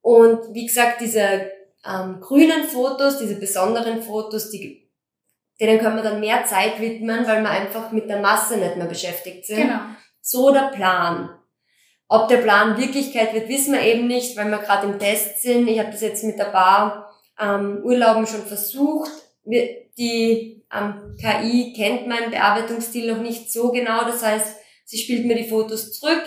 Und 0.00 0.54
wie 0.54 0.66
gesagt, 0.66 1.00
diese 1.00 1.50
ähm, 1.84 2.20
grünen 2.20 2.64
Fotos, 2.64 3.18
diese 3.18 3.36
besonderen 3.36 4.02
Fotos, 4.02 4.50
die, 4.50 4.88
denen 5.60 5.80
können 5.80 5.96
wir 5.96 6.02
dann 6.04 6.20
mehr 6.20 6.44
Zeit 6.46 6.80
widmen, 6.80 7.26
weil 7.26 7.42
wir 7.42 7.50
einfach 7.50 7.90
mit 7.90 8.08
der 8.08 8.20
Masse 8.20 8.56
nicht 8.56 8.76
mehr 8.76 8.86
beschäftigt 8.86 9.46
sind. 9.46 9.62
Genau. 9.62 9.80
So 10.20 10.52
der 10.52 10.70
Plan. 10.74 11.30
Ob 12.06 12.28
der 12.28 12.38
Plan 12.38 12.78
Wirklichkeit 12.78 13.34
wird, 13.34 13.48
wissen 13.48 13.74
wir 13.74 13.82
eben 13.82 14.06
nicht, 14.06 14.36
weil 14.36 14.48
wir 14.48 14.58
gerade 14.58 14.86
im 14.86 14.98
Test 14.98 15.42
sind. 15.42 15.68
Ich 15.68 15.78
habe 15.78 15.90
das 15.90 16.00
jetzt 16.00 16.24
mit 16.24 16.40
ein 16.40 16.52
paar 16.52 17.07
ähm, 17.40 17.80
Urlauben 17.84 18.26
schon 18.26 18.42
versucht. 18.46 19.10
Die 19.44 20.62
ähm, 20.72 21.16
KI 21.20 21.72
kennt 21.74 22.06
meinen 22.06 22.30
Bearbeitungsstil 22.30 23.12
noch 23.12 23.22
nicht 23.22 23.52
so 23.52 23.70
genau. 23.72 24.04
Das 24.04 24.22
heißt, 24.22 24.56
sie 24.84 24.98
spielt 24.98 25.26
mir 25.26 25.36
die 25.36 25.48
Fotos 25.48 25.92
zurück. 25.98 26.22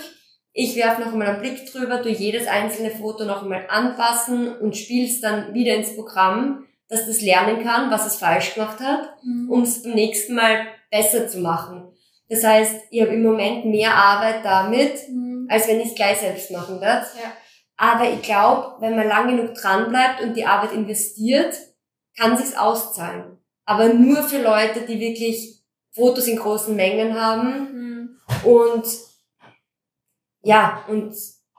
Ich 0.54 0.76
werfe 0.76 1.02
noch 1.02 1.14
einmal 1.14 1.28
einen 1.28 1.42
Blick 1.42 1.72
drüber, 1.72 2.02
tu 2.02 2.10
jedes 2.10 2.48
einzelne 2.48 2.92
Foto 2.92 3.24
noch 3.24 3.44
einmal 3.44 3.66
anpassen 3.70 4.54
und 4.58 4.76
spiel's 4.76 5.22
dann 5.22 5.54
wieder 5.54 5.76
ins 5.76 5.96
Programm, 5.96 6.66
dass 6.90 7.08
das 7.08 7.22
lernen 7.22 7.64
kann, 7.64 7.90
was 7.90 8.06
es 8.06 8.18
falsch 8.18 8.56
gemacht 8.56 8.80
hat 8.82 9.14
um 9.50 9.62
es 9.64 9.84
beim 9.84 9.94
nächsten 9.94 10.36
Mal 10.36 10.68
besser 10.90 11.28
zu 11.28 11.40
machen. 11.40 11.88
Das 12.28 12.44
heißt, 12.44 12.76
ich 12.90 13.02
habe 13.02 13.14
im 13.14 13.24
Moment 13.24 13.66
mehr 13.66 13.94
Arbeit 13.96 14.44
damit, 14.44 14.94
Mhm. 15.10 15.48
als 15.50 15.68
wenn 15.68 15.80
ich 15.80 15.88
es 15.88 15.96
gleich 15.96 16.18
selbst 16.18 16.52
machen 16.52 16.82
werde. 16.82 17.06
Ja. 17.16 17.32
Aber 17.82 18.08
ich 18.08 18.22
glaube, 18.22 18.76
wenn 18.80 18.96
man 18.96 19.08
lang 19.08 19.28
genug 19.28 19.56
dran 19.56 19.90
bleibt 19.90 20.22
und 20.22 20.36
die 20.36 20.46
Arbeit 20.46 20.72
investiert, 20.72 21.56
kann 22.16 22.38
sich's 22.38 22.56
auszahlen. 22.56 23.40
Aber 23.66 23.92
nur 23.92 24.22
für 24.22 24.40
Leute, 24.40 24.82
die 24.82 25.00
wirklich 25.00 25.64
Fotos 25.90 26.28
in 26.28 26.38
großen 26.38 26.76
Mengen 26.76 27.20
haben 27.20 27.48
Mhm. 27.74 28.20
und 28.44 28.86
ja, 30.44 30.84
und 30.90 31.16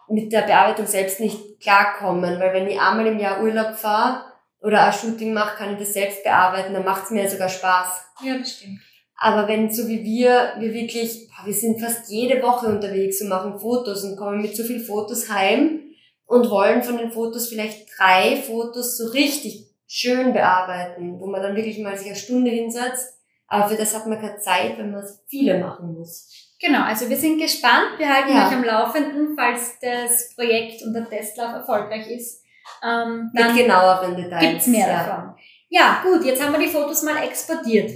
mit 0.08 0.32
der 0.32 0.42
Bearbeitung 0.42 0.86
selbst 0.86 1.18
nicht 1.18 1.60
klarkommen. 1.60 2.38
Weil 2.38 2.54
wenn 2.54 2.68
ich 2.68 2.78
einmal 2.78 3.08
im 3.08 3.18
Jahr 3.18 3.42
Urlaub 3.42 3.74
fahre 3.74 4.22
oder 4.60 4.84
ein 4.84 4.92
Shooting 4.92 5.32
mache, 5.32 5.56
kann 5.56 5.72
ich 5.72 5.80
das 5.80 5.92
selbst 5.92 6.22
bearbeiten, 6.22 6.72
dann 6.72 6.84
macht's 6.84 7.10
mir 7.10 7.28
sogar 7.28 7.48
Spaß. 7.48 8.04
Ja, 8.22 8.38
das 8.38 8.52
stimmt. 8.52 8.78
Aber 9.16 9.48
wenn 9.48 9.72
so 9.72 9.88
wie 9.88 10.04
wir, 10.04 10.52
wir 10.60 10.72
wirklich, 10.72 11.28
boah, 11.28 11.46
wir 11.46 11.54
sind 11.54 11.80
fast 11.80 12.08
jede 12.12 12.40
Woche 12.40 12.66
unterwegs 12.66 13.20
und 13.22 13.28
machen 13.28 13.58
Fotos 13.58 14.04
und 14.04 14.16
kommen 14.16 14.40
mit 14.40 14.56
so 14.56 14.62
viel 14.62 14.78
Fotos 14.78 15.28
heim 15.28 15.88
und 16.26 16.50
wollen 16.50 16.82
von 16.82 16.98
den 16.98 17.12
Fotos 17.12 17.48
vielleicht 17.48 17.88
drei 17.98 18.36
Fotos 18.36 18.96
so 18.96 19.08
richtig 19.12 19.68
schön 19.86 20.32
bearbeiten, 20.32 21.20
wo 21.20 21.26
man 21.26 21.42
dann 21.42 21.56
wirklich 21.56 21.78
mal 21.78 21.96
sich 21.96 22.06
eine 22.08 22.16
Stunde 22.16 22.50
hinsetzt. 22.50 23.18
Aber 23.46 23.68
für 23.68 23.76
das 23.76 23.94
hat 23.94 24.06
man 24.06 24.18
keine 24.20 24.38
Zeit, 24.38 24.78
wenn 24.78 24.90
man 24.92 25.04
viele 25.28 25.58
machen 25.58 25.92
muss. 25.94 26.30
Genau, 26.58 26.82
also 26.84 27.08
wir 27.10 27.16
sind 27.16 27.38
gespannt. 27.38 27.98
Wir 27.98 28.08
halten 28.08 28.30
Ja. 28.34 28.46
euch 28.48 28.54
am 28.54 28.64
Laufenden, 28.64 29.34
falls 29.36 29.78
das 29.80 30.34
Projekt 30.34 30.82
und 30.82 30.94
der 30.94 31.08
Testlauf 31.08 31.52
erfolgreich 31.52 32.08
ist. 32.10 32.42
Ähm, 32.82 33.30
Mit 33.34 33.42
dann 33.44 33.56
genaueren 33.56 34.16
Details. 34.16 34.40
gibt's 34.40 34.66
mehr 34.68 34.86
ja. 34.88 35.04
davon. 35.04 35.34
Ja, 35.68 36.02
gut, 36.04 36.24
jetzt 36.24 36.42
haben 36.42 36.52
wir 36.52 36.60
die 36.60 36.68
Fotos 36.68 37.02
mal 37.02 37.22
exportiert. 37.24 37.90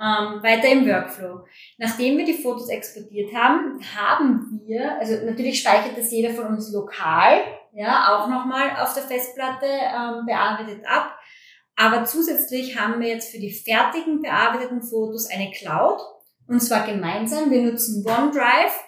ähm, 0.00 0.42
weiter 0.42 0.68
im 0.68 0.86
Workflow. 0.88 1.44
Nachdem 1.78 2.18
wir 2.18 2.24
die 2.24 2.32
Fotos 2.42 2.68
exportiert 2.70 3.32
haben, 3.34 3.78
haben 3.96 4.60
wir, 4.66 4.98
also 4.98 5.24
natürlich 5.24 5.60
speichert 5.60 5.96
das 5.96 6.10
jeder 6.10 6.30
von 6.30 6.46
uns 6.46 6.72
lokal, 6.72 7.40
ja, 7.72 8.14
auch 8.14 8.28
nochmal 8.28 8.76
auf 8.80 8.94
der 8.94 9.02
Festplatte 9.02 9.66
ähm, 9.66 10.26
bearbeitet 10.26 10.84
ab. 10.86 11.16
Aber 11.76 12.04
zusätzlich 12.04 12.78
haben 12.78 13.00
wir 13.00 13.08
jetzt 13.08 13.32
für 13.32 13.40
die 13.40 13.52
fertigen 13.52 14.20
bearbeiteten 14.20 14.82
Fotos 14.82 15.28
eine 15.30 15.50
Cloud 15.50 16.00
und 16.46 16.60
zwar 16.60 16.86
gemeinsam. 16.86 17.50
Wir 17.50 17.62
nutzen 17.62 18.04
OneDrive. 18.06 18.84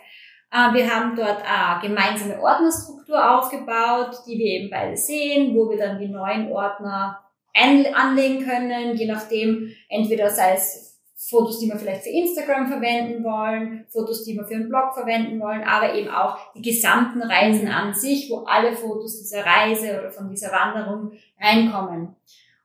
Äh, 0.52 0.74
wir 0.74 0.94
haben 0.94 1.16
dort 1.16 1.42
eine 1.42 1.80
gemeinsame 1.80 2.40
Ordnerstruktur 2.40 3.38
aufgebaut, 3.38 4.16
die 4.26 4.38
wir 4.38 4.46
eben 4.46 4.70
beide 4.70 4.96
sehen, 4.96 5.54
wo 5.54 5.70
wir 5.70 5.78
dann 5.78 5.98
die 5.98 6.08
neuen 6.08 6.52
Ordner 6.52 7.20
anlegen 7.56 8.44
können, 8.44 8.96
je 8.96 9.06
nachdem, 9.06 9.72
entweder 9.88 10.28
sei 10.28 10.54
es 10.54 10.93
Fotos, 11.16 11.60
die 11.60 11.68
wir 11.68 11.78
vielleicht 11.78 12.02
für 12.02 12.10
Instagram 12.10 12.66
verwenden 12.66 13.24
wollen, 13.24 13.86
Fotos, 13.88 14.24
die 14.24 14.34
wir 14.34 14.44
für 14.44 14.54
einen 14.54 14.68
Blog 14.68 14.94
verwenden 14.94 15.40
wollen, 15.40 15.62
aber 15.62 15.94
eben 15.94 16.08
auch 16.08 16.36
die 16.54 16.62
gesamten 16.62 17.22
Reisen 17.22 17.68
an 17.68 17.94
sich, 17.94 18.28
wo 18.30 18.44
alle 18.44 18.74
Fotos 18.74 19.18
dieser 19.18 19.44
Reise 19.44 19.98
oder 19.98 20.10
von 20.10 20.28
dieser 20.28 20.50
Wanderung 20.50 21.12
reinkommen. 21.40 22.16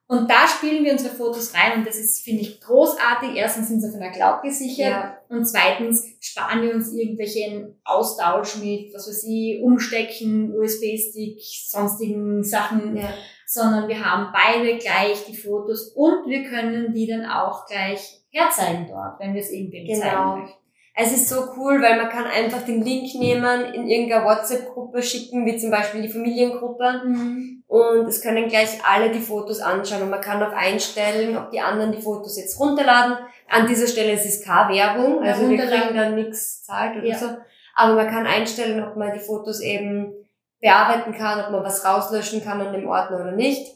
Und 0.07 0.27
da 0.27 0.47
spielen 0.47 0.83
wir 0.83 0.93
unsere 0.93 1.13
Fotos 1.13 1.53
rein 1.53 1.77
und 1.77 1.88
das 1.88 1.95
ist, 1.95 2.23
finde 2.23 2.41
ich, 2.41 2.59
großartig. 2.62 3.35
Erstens 3.35 3.67
sind 3.67 3.79
sie 3.79 3.89
auf 3.89 3.93
einer 3.93 4.09
Cloud 4.09 4.41
gesichert 4.41 4.89
ja. 4.89 5.17
und 5.29 5.45
zweitens 5.45 6.03
sparen 6.19 6.63
wir 6.63 6.73
uns 6.73 6.91
irgendwelchen 6.91 7.79
Austausch 7.83 8.55
mit, 8.55 8.91
was 8.91 9.07
weiß 9.07 9.23
ich, 9.25 9.62
Umstecken, 9.62 10.57
USB-Stick, 10.57 11.39
sonstigen 11.39 12.43
Sachen, 12.43 12.97
ja. 12.97 13.13
Sondern 13.51 13.88
wir 13.88 14.05
haben 14.05 14.31
beide 14.31 14.77
gleich 14.77 15.25
die 15.25 15.35
Fotos 15.35 15.91
und 15.95 16.29
wir 16.29 16.43
können 16.43 16.93
die 16.93 17.07
dann 17.07 17.25
auch 17.25 17.65
gleich 17.65 18.21
herzeigen 18.29 18.88
dort, 18.88 19.19
wenn 19.19 19.33
wir 19.33 19.41
es 19.41 19.51
irgendwem 19.51 19.88
genau. 19.88 20.01
zeigen 20.01 20.41
möchten. 20.41 20.59
Es 20.95 21.12
ist 21.13 21.29
so 21.29 21.45
cool, 21.57 21.81
weil 21.81 21.97
man 21.97 22.09
kann 22.09 22.25
einfach 22.25 22.62
den 22.63 22.83
Link 22.83 23.15
nehmen, 23.15 23.73
in 23.73 23.88
irgendeiner 23.88 24.25
WhatsApp-Gruppe 24.25 25.01
schicken, 25.01 25.45
wie 25.47 25.57
zum 25.57 25.71
Beispiel 25.71 26.01
die 26.03 26.09
Familiengruppe. 26.09 27.01
Mhm. 27.05 27.63
Und 27.67 28.07
es 28.07 28.21
können 28.21 28.49
gleich 28.49 28.79
alle 28.83 29.09
die 29.09 29.21
Fotos 29.21 29.62
anschauen. 29.62 30.03
Und 30.03 30.09
man 30.09 30.21
kann 30.21 30.43
auch 30.43 30.51
einstellen, 30.51 31.38
ob 31.38 31.51
die 31.51 31.62
anderen 31.62 31.93
die 31.93 32.01
Fotos 32.01 32.38
jetzt 32.38 32.59
runterladen. 32.59 33.17
An 33.47 33.65
dieser 33.65 33.88
Stelle 33.88 34.12
ist 34.12 34.25
es 34.25 34.43
keine 34.43 34.75
Werbung, 34.75 35.23
also 35.23 35.49
wir 35.49 35.57
kriegen 35.57 35.95
dann 35.95 36.15
nichts 36.15 36.63
zahlt 36.65 36.97
oder 36.97 37.07
ja. 37.07 37.17
so. 37.17 37.27
Aber 37.75 37.95
man 37.95 38.07
kann 38.07 38.27
einstellen, 38.27 38.83
ob 38.83 38.97
man 38.97 39.13
die 39.13 39.19
Fotos 39.19 39.62
eben 39.62 40.13
bearbeiten 40.61 41.13
kann, 41.13 41.43
ob 41.43 41.51
man 41.51 41.63
was 41.63 41.85
rauslöschen 41.85 42.43
kann 42.43 42.61
an 42.61 42.73
dem 42.73 42.87
Ordner 42.87 43.21
oder 43.21 43.31
nicht. 43.31 43.75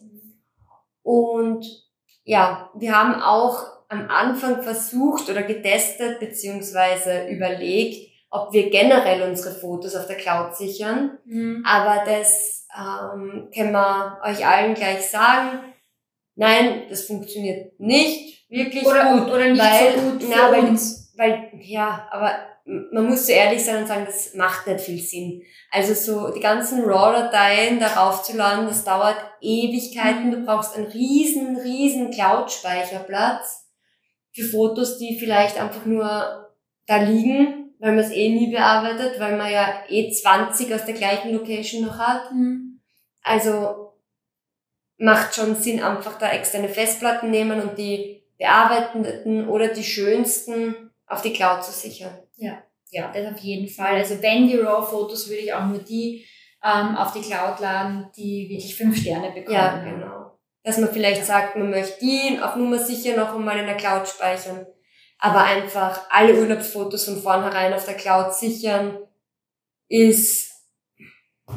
Und 1.02 1.66
ja, 2.24 2.70
wir 2.76 2.98
haben 2.98 3.22
auch 3.22 3.64
am 3.90 4.08
Anfang 4.10 4.64
versucht 4.64 5.30
oder 5.30 5.44
getestet 5.44 6.20
beziehungsweise 6.20 7.28
überlegt, 7.28 8.12
ob 8.30 8.52
wir 8.52 8.70
generell 8.70 9.30
unsere 9.30 9.54
Fotos 9.54 9.96
auf 9.96 10.08
der 10.08 10.18
Cloud 10.18 10.56
sichern. 10.56 11.20
Mhm. 11.26 11.64
Aber 11.68 12.04
das 12.06 12.68
ähm, 12.76 13.50
können 13.54 13.72
wir 13.72 14.20
euch 14.24 14.46
allen 14.46 14.74
gleich 14.74 15.10
sagen. 15.10 15.60
Nein, 16.36 16.84
das 16.90 17.06
funktioniert 17.06 17.80
nicht 17.80 18.50
wirklich 18.50 18.86
oder, 18.86 19.14
gut. 19.14 19.32
Oder 19.32 19.50
nicht 19.50 19.62
weil, 19.62 19.94
so 19.94 20.10
gut 20.10 20.24
na, 20.30 20.52
weil, 20.52 20.80
weil, 21.16 21.52
ja, 21.62 22.08
aber 22.10 22.32
man 22.66 23.10
muss 23.10 23.28
so 23.28 23.34
ehrlich 23.34 23.64
sein 23.64 23.82
und 23.82 23.88
sagen, 23.88 24.06
das 24.06 24.36
macht 24.36 24.68
nicht 24.68 24.82
viel 24.82 25.00
Sinn. 25.00 25.44
Also 25.72 25.94
so 25.94 26.34
die 26.34 26.40
ganzen 26.40 26.84
RAW-Dateien 26.84 27.80
darauf 27.80 28.24
zu 28.24 28.38
laden, 28.38 28.68
das 28.68 28.86
dauert 28.86 29.18
Ewigkeiten. 29.42 30.32
Du 30.32 30.46
brauchst 30.46 30.76
einen 30.76 30.88
riesen, 30.88 31.58
riesen 31.58 32.12
Cloud-Speicherplatz 32.12 33.70
für 34.32 34.44
Fotos, 34.44 34.98
die 34.98 35.20
vielleicht 35.20 35.60
einfach 35.60 35.86
nur 35.86 36.54
da 36.88 36.98
liegen, 36.98 37.76
weil 37.80 37.92
man 37.92 38.04
es 38.04 38.12
eh 38.12 38.30
nie 38.30 38.52
bearbeitet, 38.52 39.20
weil 39.20 39.38
man 39.38 39.52
ja 39.52 39.84
eh 39.90 40.10
20 40.10 40.74
aus 40.74 40.86
der 40.86 40.96
gleichen 40.96 41.34
Location 41.34 41.86
noch 41.86 41.98
hat. 41.98 42.32
Mhm. 42.32 42.80
Also 43.24 43.94
macht 44.98 45.36
schon 45.36 45.56
Sinn, 45.56 45.84
einfach 45.84 46.18
da 46.18 46.32
externe 46.32 46.70
Festplatten 46.70 47.30
nehmen 47.30 47.62
und 47.62 47.78
die 47.78 48.24
bearbeitenden 48.38 49.50
oder 49.50 49.68
die 49.68 49.84
schönsten 49.84 50.92
auf 51.08 51.22
die 51.22 51.34
Cloud 51.34 51.64
zu 51.64 51.72
sichern. 51.72 52.18
Ja, 52.44 52.64
ja, 52.92 53.12
das 53.12 53.34
auf 53.34 53.40
jeden 53.40 53.68
Fall. 53.68 53.96
Also 53.96 54.22
wenn 54.22 54.48
die 54.48 54.58
RAW-Fotos, 54.58 55.30
würde 55.30 55.42
ich 55.42 55.54
auch 55.54 55.66
nur 55.66 55.80
die 55.80 56.26
ähm, 56.64 56.96
auf 56.96 57.14
die 57.14 57.22
Cloud 57.22 57.60
laden, 57.60 58.10
die 58.16 58.48
wirklich 58.50 58.76
fünf 58.76 58.98
Sterne 58.98 59.32
bekommen. 59.32 59.56
Ja, 59.56 59.84
genau 59.84 60.24
dass 60.64 60.78
man 60.78 60.92
vielleicht 60.92 61.26
sagt, 61.26 61.56
man 61.58 61.70
möchte 61.70 62.00
die 62.00 62.40
auf 62.42 62.56
Nummer 62.56 62.80
sicher 62.80 63.18
noch 63.18 63.36
einmal 63.36 63.60
in 63.60 63.66
der 63.66 63.76
Cloud 63.76 64.08
speichern. 64.08 64.66
Aber 65.20 65.44
einfach 65.44 66.10
alle 66.10 66.36
Urlaubsfotos 66.36 67.06
von 67.06 67.22
vornherein 67.22 67.74
auf 67.74 67.86
der 67.86 67.96
Cloud 67.96 68.34
sichern, 68.34 68.98
ist 69.88 70.52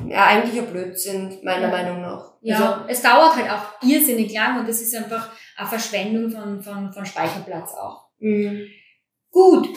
ja 0.09 0.27
eigentlich 0.27 0.61
ein 0.61 0.71
Blödsinn, 0.71 1.39
meiner 1.43 1.69
ja. 1.69 1.71
Meinung 1.71 2.01
nach. 2.03 2.35
Ja, 2.43 2.75
also, 2.75 2.89
es 2.89 3.03
dauert 3.03 3.37
halt 3.37 3.51
auch 3.51 3.83
irrsinnig 3.83 4.33
lang 4.33 4.61
und 4.61 4.69
es 4.69 4.83
ist 4.83 4.95
einfach 4.95 5.31
eine 5.57 5.69
Verschwendung 5.69 6.31
von, 6.31 6.63
von, 6.63 6.93
von 6.93 7.07
Speicherplatz 7.07 7.73
auch. 7.75 8.09
Mhm. 8.19 8.67
Gut, 9.31 9.69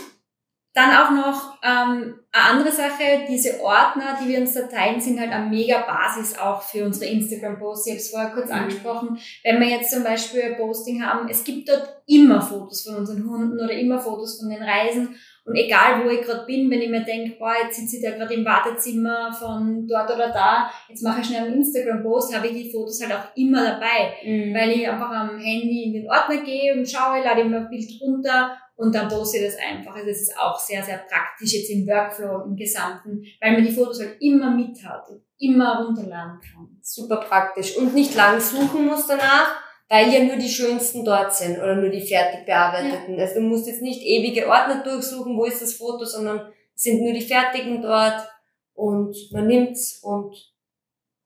dann 0.74 0.92
auch 0.92 1.12
noch 1.12 1.58
ähm, 1.64 2.20
eine 2.32 2.44
andere 2.52 2.72
Sache, 2.72 3.26
diese 3.28 3.60
Ordner, 3.62 4.20
die 4.22 4.30
wir 4.30 4.40
uns 4.40 4.54
da 4.54 4.62
teilen, 4.68 5.02
sind 5.02 5.20
halt 5.20 5.32
eine 5.32 5.50
mega 5.50 5.80
Basis 5.80 6.38
auch 6.38 6.62
für 6.62 6.86
unsere 6.86 7.12
Instagram-Posts. 7.12 7.88
Ich 7.88 7.94
habe 7.94 8.02
es 8.02 8.10
vorher 8.12 8.30
kurz 8.30 8.50
mhm. 8.50 8.56
angesprochen. 8.56 9.20
Wenn 9.44 9.60
wir 9.60 9.68
jetzt 9.68 9.92
zum 9.92 10.04
Beispiel 10.04 10.44
ein 10.44 10.58
Posting 10.58 11.04
haben, 11.04 11.28
es 11.28 11.44
gibt 11.44 11.70
dort 11.70 12.02
immer 12.06 12.40
Fotos 12.40 12.84
von 12.84 12.98
unseren 12.98 13.28
Hunden 13.28 13.60
oder 13.60 13.74
immer 13.74 14.00
Fotos 14.00 14.40
von 14.40 14.50
den 14.50 14.62
Reisen. 14.62 15.16
Und 15.44 15.56
egal, 15.56 16.06
wo 16.06 16.10
ich 16.12 16.22
gerade 16.22 16.46
bin, 16.46 16.70
wenn 16.70 16.82
ich 16.82 16.90
mir 16.90 17.04
denke, 17.04 17.38
boah, 17.40 17.54
jetzt 17.64 17.80
sitze 17.80 17.98
ich 17.98 18.04
da 18.04 18.12
gerade 18.12 18.36
im 18.36 18.46
Wartezimmer 18.46 19.34
von 19.34 19.88
dort 19.88 20.14
oder 20.14 20.30
da, 20.30 20.70
jetzt 20.88 21.02
mache 21.02 21.22
ich 21.22 21.28
schnell 21.28 21.46
einen 21.46 21.56
Instagram-Post, 21.56 22.36
habe 22.36 22.46
ich 22.46 22.54
die 22.54 22.72
Fotos 22.72 23.02
halt 23.02 23.14
auch 23.14 23.36
immer 23.36 23.64
dabei. 23.64 24.14
Mhm. 24.24 24.54
Weil 24.54 24.70
ich 24.70 24.88
einfach 24.88 25.10
am 25.10 25.40
Handy 25.40 25.86
in 25.86 25.94
den 25.94 26.12
Ordner 26.12 26.44
gehe 26.44 26.76
und 26.76 26.88
schaue, 26.88 27.24
lade 27.24 27.44
mir 27.46 27.58
ein 27.58 27.70
Bild 27.70 27.90
runter 28.00 28.56
und 28.80 28.96
dann 28.96 29.08
ich 29.08 29.42
das 29.42 29.58
einfach. 29.58 29.94
Also 29.94 30.08
das 30.08 30.22
ist 30.22 30.38
auch 30.40 30.58
sehr, 30.58 30.82
sehr 30.82 31.00
praktisch 31.00 31.54
jetzt 31.54 31.70
im 31.70 31.86
Workflow 31.86 32.46
im 32.46 32.56
Gesamten, 32.56 33.22
weil 33.42 33.52
man 33.52 33.66
die 33.66 33.74
Fotos 33.74 34.00
halt 34.00 34.16
immer 34.22 34.52
mit 34.52 34.82
hat 34.86 35.10
und 35.10 35.22
immer 35.38 35.84
runterladen 35.84 36.40
kann. 36.40 36.80
Super 36.82 37.18
praktisch 37.18 37.76
und 37.76 37.94
nicht 37.94 38.16
lang 38.16 38.40
suchen 38.40 38.86
muss 38.86 39.06
danach, 39.06 39.62
weil 39.90 40.10
ja 40.14 40.24
nur 40.24 40.38
die 40.38 40.48
schönsten 40.48 41.04
dort 41.04 41.36
sind 41.36 41.58
oder 41.58 41.76
nur 41.76 41.90
die 41.90 42.08
fertig 42.08 42.46
bearbeiteten. 42.46 43.16
Ja. 43.16 43.24
Also 43.24 43.36
du 43.36 43.42
musst 43.42 43.68
jetzt 43.68 43.82
nicht 43.82 44.02
ewige 44.02 44.48
Ordner 44.48 44.82
durchsuchen, 44.82 45.38
wo 45.38 45.44
ist 45.44 45.62
das 45.62 45.74
Foto, 45.74 46.06
sondern 46.06 46.54
es 46.74 46.84
sind 46.84 47.02
nur 47.02 47.12
die 47.12 47.28
fertigen 47.28 47.82
dort 47.82 48.30
und 48.76 49.14
man 49.34 49.48
nimmt's 49.48 50.00
und 50.02 50.34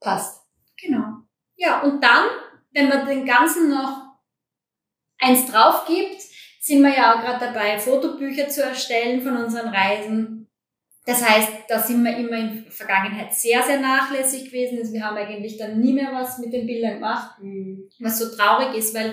passt. 0.00 0.42
Genau. 0.82 1.04
Ja, 1.54 1.82
und 1.82 2.02
dann, 2.02 2.26
wenn 2.72 2.88
man 2.88 3.06
den 3.06 3.24
ganzen 3.24 3.70
noch 3.70 4.02
eins 5.20 5.46
drauf 5.46 5.84
gibt, 5.86 6.33
sind 6.64 6.82
wir 6.82 6.96
ja 6.96 7.14
auch 7.14 7.20
gerade 7.20 7.44
dabei, 7.44 7.78
Fotobücher 7.78 8.48
zu 8.48 8.62
erstellen 8.62 9.20
von 9.20 9.36
unseren 9.36 9.68
Reisen. 9.68 10.48
Das 11.04 11.22
heißt, 11.22 11.50
da 11.68 11.78
sind 11.78 12.02
wir 12.02 12.16
immer 12.16 12.38
in 12.38 12.64
der 12.64 12.72
Vergangenheit 12.72 13.34
sehr, 13.34 13.62
sehr 13.62 13.80
nachlässig 13.80 14.46
gewesen. 14.46 14.78
Also 14.78 14.94
wir 14.94 15.04
haben 15.04 15.18
eigentlich 15.18 15.58
dann 15.58 15.78
nie 15.78 15.92
mehr 15.92 16.10
was 16.14 16.38
mit 16.38 16.54
den 16.54 16.66
Bildern 16.66 16.94
gemacht, 16.94 17.38
mhm. 17.42 17.90
was 18.00 18.18
so 18.18 18.34
traurig 18.34 18.74
ist, 18.78 18.94
weil 18.94 19.12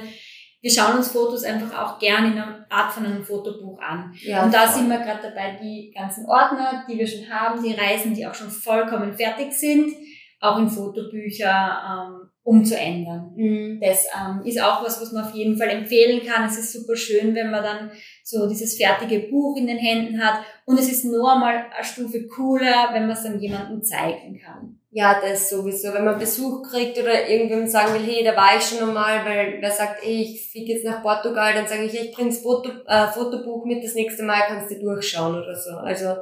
wir 0.62 0.72
schauen 0.72 0.96
uns 0.96 1.12
Fotos 1.12 1.44
einfach 1.44 1.78
auch 1.78 2.00
gerne 2.00 2.28
in 2.28 2.34
einer 2.34 2.66
Art 2.70 2.94
von 2.94 3.06
einem 3.06 3.26
Fotobuch 3.26 3.82
an. 3.82 4.14
Ja, 4.22 4.46
und 4.46 4.54
da 4.54 4.68
voll. 4.68 4.80
sind 4.80 4.90
wir 4.90 5.00
gerade 5.00 5.24
dabei, 5.24 5.60
die 5.62 5.92
ganzen 5.94 6.26
Ordner, 6.28 6.86
die 6.88 6.98
wir 6.98 7.08
schon 7.08 7.30
haben, 7.30 7.62
die 7.62 7.74
Reisen, 7.74 8.14
die 8.14 8.26
auch 8.26 8.36
schon 8.36 8.50
vollkommen 8.50 9.12
fertig 9.12 9.52
sind, 9.52 9.94
auch 10.40 10.58
in 10.58 10.70
Fotobücher 10.70 11.50
ähm, 11.86 12.21
umzuändern. 12.44 13.34
Mhm. 13.36 13.80
Das 13.82 14.08
ähm, 14.18 14.42
ist 14.46 14.62
auch 14.62 14.84
was, 14.84 15.00
was 15.00 15.12
man 15.12 15.26
auf 15.26 15.34
jeden 15.34 15.58
Fall 15.58 15.70
empfehlen 15.70 16.26
kann. 16.26 16.48
Es 16.48 16.58
ist 16.58 16.74
super 16.74 16.96
schön, 16.96 17.36
wenn 17.36 17.52
man 17.52 17.64
dann 17.64 17.92
so 18.24 18.48
dieses 18.50 18.78
fertige 18.78 19.28
Buch 19.30 19.58
in 19.58 19.68
den 19.68 19.78
Händen 19.78 20.24
hat. 20.24 20.44
Und 20.66 20.80
es 20.80 20.92
ist 20.92 21.06
nur 21.06 21.32
einmal 21.32 21.66
eine 21.76 21.84
Stufe 21.84 22.28
cooler, 22.28 22.90
wenn 22.94 23.04
man 23.04 23.12
es 23.12 23.24
dann 23.24 23.40
jemandem 23.40 23.84
zeigen 23.84 24.40
kann. 24.44 24.80
Ja, 24.90 25.22
das 25.22 25.50
sowieso. 25.50 25.94
Wenn 25.94 26.04
man 26.04 26.20
Besuch 26.20 26.64
kriegt 26.64 26.98
oder 26.98 27.30
irgendwem 27.30 27.68
sagen 27.68 27.94
will, 27.94 28.02
hey, 28.02 28.26
da 28.26 28.36
war 28.36 28.58
ich 28.58 28.64
schon 28.64 28.86
einmal, 28.86 29.24
weil 29.24 29.58
wer 29.62 29.72
sagt, 29.72 30.04
ey, 30.04 30.24
ich 30.24 30.52
fliege 30.52 30.74
jetzt 30.74 30.86
nach 30.86 31.02
Portugal, 31.02 31.54
dann 31.54 31.68
sage 31.68 31.84
ich, 31.84 31.94
ich 31.94 32.14
bring's 32.14 32.40
Foto, 32.40 32.72
äh, 32.88 33.08
Fotobuch 33.08 33.66
mit, 33.66 33.84
das 33.84 33.94
nächste 33.94 34.24
Mal 34.24 34.42
kannst 34.48 34.70
du 34.70 34.80
durchschauen 34.82 35.36
oder 35.36 35.56
so. 35.56 35.78
Also 35.78 36.16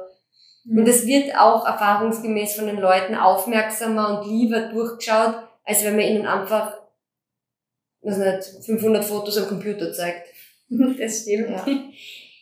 mhm. 0.66 0.78
und 0.78 0.88
es 0.88 1.04
wird 1.04 1.36
auch 1.36 1.66
erfahrungsgemäß 1.66 2.54
von 2.54 2.66
den 2.66 2.78
Leuten 2.78 3.16
aufmerksamer 3.16 4.20
und 4.20 4.30
lieber 4.30 4.60
durchgeschaut, 4.68 5.49
als 5.70 5.84
wenn 5.84 5.94
man 5.94 6.04
ihnen 6.04 6.26
einfach, 6.26 6.76
was 8.02 8.18
nicht, 8.18 8.66
500 8.66 9.04
Fotos 9.04 9.38
am 9.38 9.48
Computer 9.48 9.92
zeigt. 9.92 10.28
Das 10.98 11.22
stimmt. 11.22 11.50
Ja. 11.50 11.66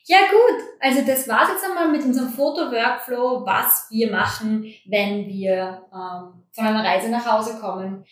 ja 0.05 0.19
gut, 0.31 0.63
also 0.81 1.01
das 1.01 1.27
war's 1.29 1.49
jetzt 1.49 1.65
einmal 1.65 1.89
mit 1.89 2.05
unserem 2.05 2.29
Foto-Workflow, 2.29 3.47
was 3.47 3.87
wir 3.89 4.11
machen, 4.11 4.65
wenn 4.87 5.27
wir 5.27 5.87
ähm, 5.91 6.45
von 6.53 6.67
einer 6.67 6.85
Reise 6.85 7.09
nach 7.09 7.25
Hause 7.25 7.59
kommen. 7.59 8.05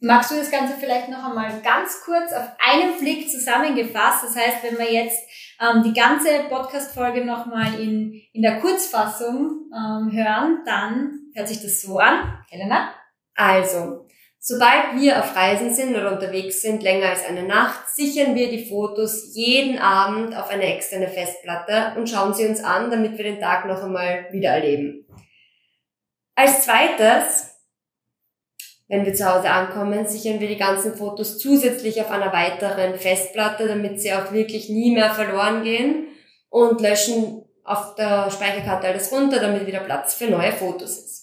Magst 0.00 0.30
du 0.30 0.36
das 0.36 0.50
Ganze 0.50 0.74
vielleicht 0.80 1.10
noch 1.10 1.22
einmal 1.22 1.60
ganz 1.60 2.00
kurz 2.02 2.32
auf 2.32 2.48
einen 2.58 2.98
Blick 2.98 3.28
zusammengefasst? 3.28 4.24
Das 4.24 4.36
heißt, 4.36 4.62
wenn 4.62 4.78
wir 4.78 4.90
jetzt 4.90 5.18
ähm, 5.60 5.82
die 5.82 5.92
ganze 5.92 6.28
Podcast-Folge 6.48 7.26
nochmal 7.26 7.78
in, 7.78 8.14
in 8.32 8.40
der 8.40 8.60
Kurzfassung 8.60 9.70
ähm, 9.74 10.10
hören, 10.12 10.62
dann 10.64 11.30
hört 11.34 11.48
sich 11.48 11.60
das 11.60 11.82
so 11.82 11.98
an. 11.98 12.42
Helena? 12.48 12.94
Also, 13.34 14.08
sobald 14.40 15.00
wir 15.00 15.18
auf 15.18 15.34
Reisen 15.34 15.74
sind 15.74 15.96
oder 15.96 16.12
unterwegs 16.12 16.62
sind, 16.62 16.82
länger 16.82 17.10
als 17.10 17.26
eine 17.26 17.42
Nacht, 17.42 17.88
sichern 17.90 18.34
wir 18.34 18.48
die 18.50 18.66
Fotos 18.66 19.34
jeden 19.34 19.78
Abend 19.78 20.36
auf 20.36 20.48
eine 20.50 20.74
externe 20.74 21.08
Festplatte 21.08 21.98
und 21.98 22.08
schauen 22.08 22.34
sie 22.34 22.46
uns 22.46 22.62
an, 22.62 22.90
damit 22.90 23.16
wir 23.18 23.24
den 23.24 23.40
Tag 23.40 23.66
noch 23.66 23.82
einmal 23.82 24.26
wieder 24.32 24.50
erleben. 24.50 25.06
Als 26.34 26.64
zweites 26.64 27.58
wenn 28.88 29.04
wir 29.04 29.14
zu 29.14 29.30
Hause 29.30 29.50
ankommen, 29.50 30.06
sichern 30.08 30.40
wir 30.40 30.48
die 30.48 30.56
ganzen 30.56 30.94
Fotos 30.94 31.38
zusätzlich 31.38 32.00
auf 32.00 32.10
einer 32.10 32.32
weiteren 32.32 32.94
Festplatte, 32.98 33.68
damit 33.68 34.00
sie 34.00 34.14
auch 34.14 34.32
wirklich 34.32 34.70
nie 34.70 34.92
mehr 34.92 35.10
verloren 35.10 35.62
gehen 35.62 36.06
und 36.48 36.80
löschen 36.80 37.44
auf 37.64 37.94
der 37.96 38.30
Speicherkarte 38.30 38.88
alles 38.88 39.12
runter, 39.12 39.40
damit 39.40 39.66
wieder 39.66 39.80
Platz 39.80 40.14
für 40.14 40.26
neue 40.30 40.52
Fotos 40.52 40.98
ist. 40.98 41.17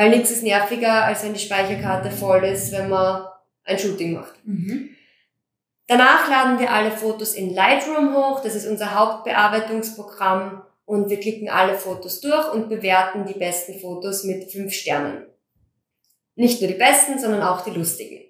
Weil 0.00 0.08
nichts 0.08 0.30
ist 0.30 0.42
nerviger, 0.42 1.04
als 1.04 1.24
wenn 1.24 1.34
die 1.34 1.38
Speicherkarte 1.38 2.10
voll 2.10 2.42
ist, 2.44 2.72
wenn 2.72 2.88
man 2.88 3.26
ein 3.64 3.78
Shooting 3.78 4.14
macht. 4.14 4.32
Mhm. 4.46 4.96
Danach 5.88 6.26
laden 6.26 6.58
wir 6.58 6.72
alle 6.72 6.90
Fotos 6.90 7.34
in 7.34 7.52
Lightroom 7.52 8.16
hoch, 8.16 8.40
das 8.40 8.54
ist 8.54 8.66
unser 8.66 8.94
Hauptbearbeitungsprogramm 8.94 10.62
und 10.86 11.10
wir 11.10 11.20
klicken 11.20 11.50
alle 11.50 11.74
Fotos 11.74 12.22
durch 12.22 12.50
und 12.50 12.70
bewerten 12.70 13.26
die 13.26 13.38
besten 13.38 13.78
Fotos 13.78 14.24
mit 14.24 14.50
fünf 14.50 14.72
Sternen. 14.72 15.26
Nicht 16.34 16.62
nur 16.62 16.70
die 16.70 16.78
besten, 16.78 17.18
sondern 17.18 17.42
auch 17.42 17.62
die 17.62 17.72
lustigen. 17.72 18.24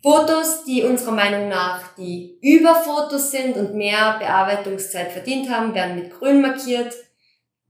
Fotos, 0.00 0.62
die 0.62 0.84
unserer 0.84 1.10
Meinung 1.10 1.48
nach 1.48 1.92
die 1.96 2.38
Überfotos 2.40 3.32
sind 3.32 3.56
und 3.56 3.74
mehr 3.74 4.16
Bearbeitungszeit 4.20 5.10
verdient 5.10 5.50
haben, 5.50 5.74
werden 5.74 5.96
mit 5.96 6.12
grün 6.16 6.40
markiert. 6.40 6.94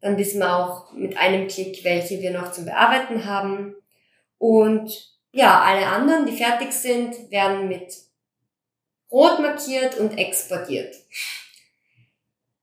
Dann 0.06 0.18
wissen 0.18 0.38
wir 0.38 0.56
auch 0.56 0.92
mit 0.92 1.18
einem 1.18 1.48
Klick, 1.48 1.82
welche 1.82 2.22
wir 2.22 2.30
noch 2.30 2.52
zum 2.52 2.64
Bearbeiten 2.64 3.24
haben. 3.24 3.74
Und 4.38 5.12
ja, 5.32 5.62
alle 5.62 5.84
anderen, 5.84 6.26
die 6.26 6.36
fertig 6.36 6.72
sind, 6.72 7.28
werden 7.32 7.66
mit 7.66 7.92
rot 9.10 9.40
markiert 9.40 9.98
und 9.98 10.16
exportiert. 10.16 10.94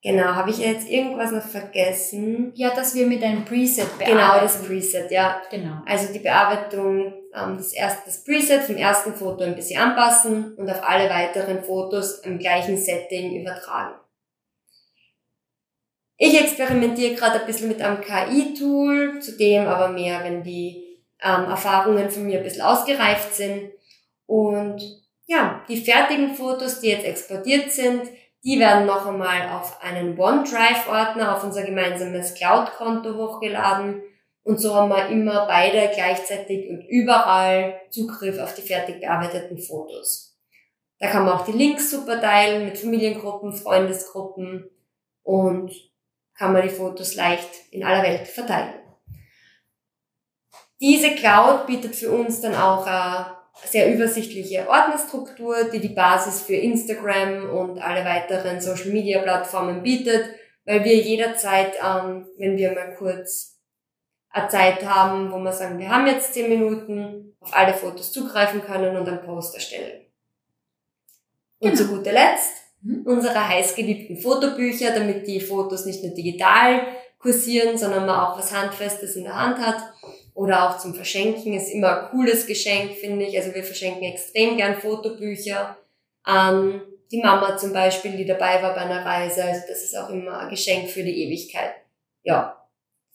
Genau, 0.01 0.35
habe 0.35 0.51
ich 0.51 0.59
jetzt 0.59 0.87
irgendwas 0.87 1.31
noch 1.31 1.43
vergessen? 1.43 2.53
Ja, 2.55 2.73
dass 2.73 2.95
wir 2.95 3.07
mit 3.07 3.21
einem 3.21 3.43
Preset 3.43 3.97
bearbeiten. 3.97 4.17
Genau, 4.17 4.39
das 4.39 4.63
Preset, 4.63 5.11
ja. 5.11 5.41
Genau. 5.51 5.81
Also 5.85 6.13
die 6.13 6.19
Bearbeitung, 6.19 7.13
ähm, 7.35 7.57
das, 7.57 7.73
erste, 7.73 8.03
das 8.05 8.23
Preset 8.23 8.63
vom 8.63 8.77
ersten 8.77 9.13
Foto 9.13 9.43
ein 9.43 9.55
bisschen 9.55 9.81
anpassen 9.81 10.55
und 10.55 10.69
auf 10.69 10.81
alle 10.81 11.09
weiteren 11.09 11.61
Fotos 11.61 12.19
im 12.19 12.39
gleichen 12.39 12.77
Setting 12.77 13.41
übertragen. 13.41 13.95
Ich 16.25 16.39
experimentiere 16.39 17.15
gerade 17.15 17.41
ein 17.41 17.45
bisschen 17.45 17.67
mit 17.67 17.81
einem 17.81 17.99
KI-Tool, 17.99 19.19
zudem 19.19 19.67
aber 19.67 19.89
mehr, 19.89 20.23
wenn 20.23 20.41
die 20.41 21.01
ähm, 21.21 21.49
Erfahrungen 21.49 22.09
von 22.09 22.25
mir 22.25 22.37
ein 22.37 22.45
bisschen 22.45 22.61
ausgereift 22.61 23.33
sind. 23.33 23.71
Und 24.25 24.81
ja, 25.25 25.65
die 25.67 25.75
fertigen 25.75 26.33
Fotos, 26.33 26.79
die 26.79 26.91
jetzt 26.91 27.05
exportiert 27.05 27.73
sind, 27.73 28.03
die 28.41 28.57
werden 28.57 28.85
noch 28.85 29.05
einmal 29.05 29.49
auf 29.49 29.83
einen 29.83 30.17
OneDrive-Ordner 30.17 31.35
auf 31.35 31.43
unser 31.43 31.63
gemeinsames 31.63 32.35
Cloud-Konto 32.35 33.15
hochgeladen. 33.15 34.01
Und 34.43 34.61
so 34.61 34.73
haben 34.75 34.91
wir 34.91 35.07
immer 35.07 35.45
beide 35.45 35.91
gleichzeitig 35.93 36.69
und 36.69 36.85
überall 36.87 37.81
Zugriff 37.89 38.39
auf 38.39 38.55
die 38.55 38.61
fertig 38.61 39.01
bearbeiteten 39.01 39.57
Fotos. 39.57 40.39
Da 40.99 41.07
kann 41.07 41.25
man 41.25 41.33
auch 41.33 41.43
die 41.43 41.51
Links 41.51 41.91
super 41.91 42.21
teilen 42.21 42.63
mit 42.63 42.77
Familiengruppen, 42.77 43.51
Freundesgruppen 43.51 44.69
und 45.23 45.92
kann 46.37 46.53
man 46.53 46.63
die 46.63 46.73
Fotos 46.73 47.15
leicht 47.15 47.49
in 47.71 47.83
aller 47.83 48.03
Welt 48.03 48.27
verteilen. 48.27 48.73
Diese 50.79 51.15
Cloud 51.15 51.67
bietet 51.67 51.95
für 51.95 52.11
uns 52.11 52.41
dann 52.41 52.55
auch 52.55 52.85
eine 52.85 53.37
sehr 53.65 53.93
übersichtliche 53.93 54.67
Ordnerstruktur, 54.67 55.69
die 55.71 55.79
die 55.79 55.93
Basis 55.93 56.41
für 56.41 56.55
Instagram 56.55 57.49
und 57.49 57.79
alle 57.79 58.03
weiteren 58.03 58.59
Social 58.59 58.89
Media 58.89 59.21
Plattformen 59.21 59.83
bietet, 59.83 60.25
weil 60.65 60.83
wir 60.83 60.95
jederzeit, 60.95 61.75
ähm, 61.81 62.27
wenn 62.37 62.57
wir 62.57 62.73
mal 62.73 62.95
kurz 62.95 63.59
eine 64.29 64.49
Zeit 64.49 64.83
haben, 64.83 65.31
wo 65.31 65.37
wir 65.37 65.51
sagen, 65.51 65.77
wir 65.77 65.89
haben 65.89 66.07
jetzt 66.07 66.33
zehn 66.33 66.49
Minuten, 66.49 67.35
auf 67.39 67.55
alle 67.55 67.73
Fotos 67.73 68.11
zugreifen 68.11 68.61
können 68.61 68.97
und 68.97 69.07
einen 69.07 69.21
Post 69.21 69.53
erstellen. 69.55 70.05
Und 71.59 71.71
genau. 71.71 71.81
zu 71.81 71.87
guter 71.95 72.11
Letzt 72.11 72.62
mhm. 72.83 73.01
unsere 73.05 73.47
heißgeliebten 73.47 74.17
Fotobücher, 74.17 74.91
damit 74.91 75.27
die 75.27 75.39
Fotos 75.39 75.85
nicht 75.85 76.03
nur 76.03 76.13
digital 76.13 76.81
kursieren, 77.19 77.77
sondern 77.77 78.05
man 78.05 78.19
auch 78.19 78.37
was 78.37 78.53
Handfestes 78.53 79.15
in 79.15 79.23
der 79.23 79.35
Hand 79.35 79.57
hat 79.57 79.77
oder 80.33 80.69
auch 80.69 80.77
zum 80.77 80.93
Verschenken 80.93 81.53
ist 81.53 81.69
immer 81.69 82.03
ein 82.03 82.09
cooles 82.09 82.47
Geschenk, 82.47 82.93
finde 82.93 83.25
ich. 83.25 83.37
Also 83.37 83.53
wir 83.53 83.63
verschenken 83.63 84.03
extrem 84.03 84.57
gern 84.57 84.75
Fotobücher 84.75 85.77
an 86.23 86.81
die 87.11 87.21
Mama 87.21 87.55
zum 87.57 87.73
Beispiel, 87.73 88.17
die 88.17 88.25
dabei 88.25 88.61
war 88.61 88.73
bei 88.73 88.81
einer 88.81 89.05
Reise. 89.05 89.43
Also 89.43 89.61
das 89.67 89.83
ist 89.83 89.95
auch 89.95 90.09
immer 90.09 90.39
ein 90.39 90.49
Geschenk 90.49 90.89
für 90.89 91.03
die 91.03 91.23
Ewigkeit. 91.23 91.73
Ja. 92.23 92.62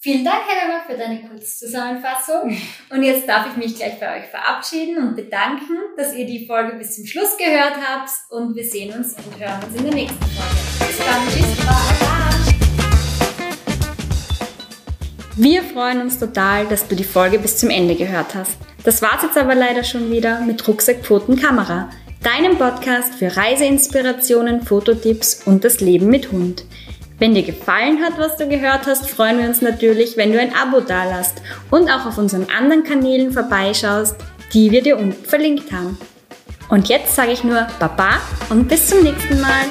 Vielen 0.00 0.24
Dank, 0.24 0.42
Helena, 0.46 0.84
für 0.86 0.96
deine 0.96 1.28
Kurzzusammenfassung. 1.28 2.56
Und 2.90 3.02
jetzt 3.02 3.28
darf 3.28 3.48
ich 3.50 3.56
mich 3.56 3.74
gleich 3.74 3.98
bei 3.98 4.20
euch 4.20 4.26
verabschieden 4.26 4.96
und 4.96 5.16
bedanken, 5.16 5.76
dass 5.96 6.14
ihr 6.14 6.24
die 6.24 6.46
Folge 6.46 6.76
bis 6.76 6.94
zum 6.94 7.04
Schluss 7.04 7.36
gehört 7.36 7.74
habt. 7.84 8.08
Und 8.30 8.54
wir 8.54 8.62
sehen 8.62 8.96
uns 8.96 9.14
und 9.14 9.40
hören 9.40 9.60
uns 9.64 9.76
in 9.76 9.82
der 9.82 9.94
nächsten 9.94 10.24
Folge. 10.24 10.86
Bis 10.86 10.98
dann. 10.98 11.26
Tschüss. 11.26 11.66
Bye. 11.66 11.98
Wir 15.34 15.64
freuen 15.64 16.02
uns 16.02 16.20
total, 16.20 16.68
dass 16.68 16.86
du 16.86 16.94
die 16.94 17.02
Folge 17.02 17.40
bis 17.40 17.56
zum 17.56 17.70
Ende 17.70 17.96
gehört 17.96 18.36
hast. 18.36 18.56
Das 18.84 19.02
war's 19.02 19.24
jetzt 19.24 19.36
aber 19.36 19.56
leider 19.56 19.82
schon 19.82 20.12
wieder 20.12 20.40
mit 20.42 20.68
Rucksack, 20.68 21.04
Pfoten, 21.04 21.34
Kamera, 21.34 21.90
deinem 22.22 22.56
Podcast 22.56 23.14
für 23.14 23.36
Reiseinspirationen, 23.36 24.62
Fototipps 24.62 25.42
und 25.44 25.64
das 25.64 25.80
Leben 25.80 26.06
mit 26.06 26.30
Hund. 26.30 26.64
Wenn 27.18 27.34
dir 27.34 27.42
gefallen 27.42 28.00
hat, 28.00 28.16
was 28.16 28.36
du 28.36 28.48
gehört 28.48 28.86
hast, 28.86 29.10
freuen 29.10 29.38
wir 29.38 29.48
uns 29.48 29.60
natürlich, 29.60 30.16
wenn 30.16 30.32
du 30.32 30.40
ein 30.40 30.54
Abo 30.54 30.80
dalasst 30.80 31.42
und 31.70 31.90
auch 31.90 32.06
auf 32.06 32.16
unseren 32.16 32.46
anderen 32.56 32.84
Kanälen 32.84 33.32
vorbeischaust, 33.32 34.14
die 34.54 34.70
wir 34.70 34.82
dir 34.82 34.96
unten 34.96 35.24
verlinkt 35.24 35.72
haben. 35.72 35.98
Und 36.68 36.88
jetzt 36.88 37.16
sage 37.16 37.32
ich 37.32 37.42
nur 37.42 37.66
Baba 37.80 38.20
und 38.50 38.68
bis 38.68 38.88
zum 38.88 39.02
nächsten 39.02 39.40
Mal. 39.40 39.64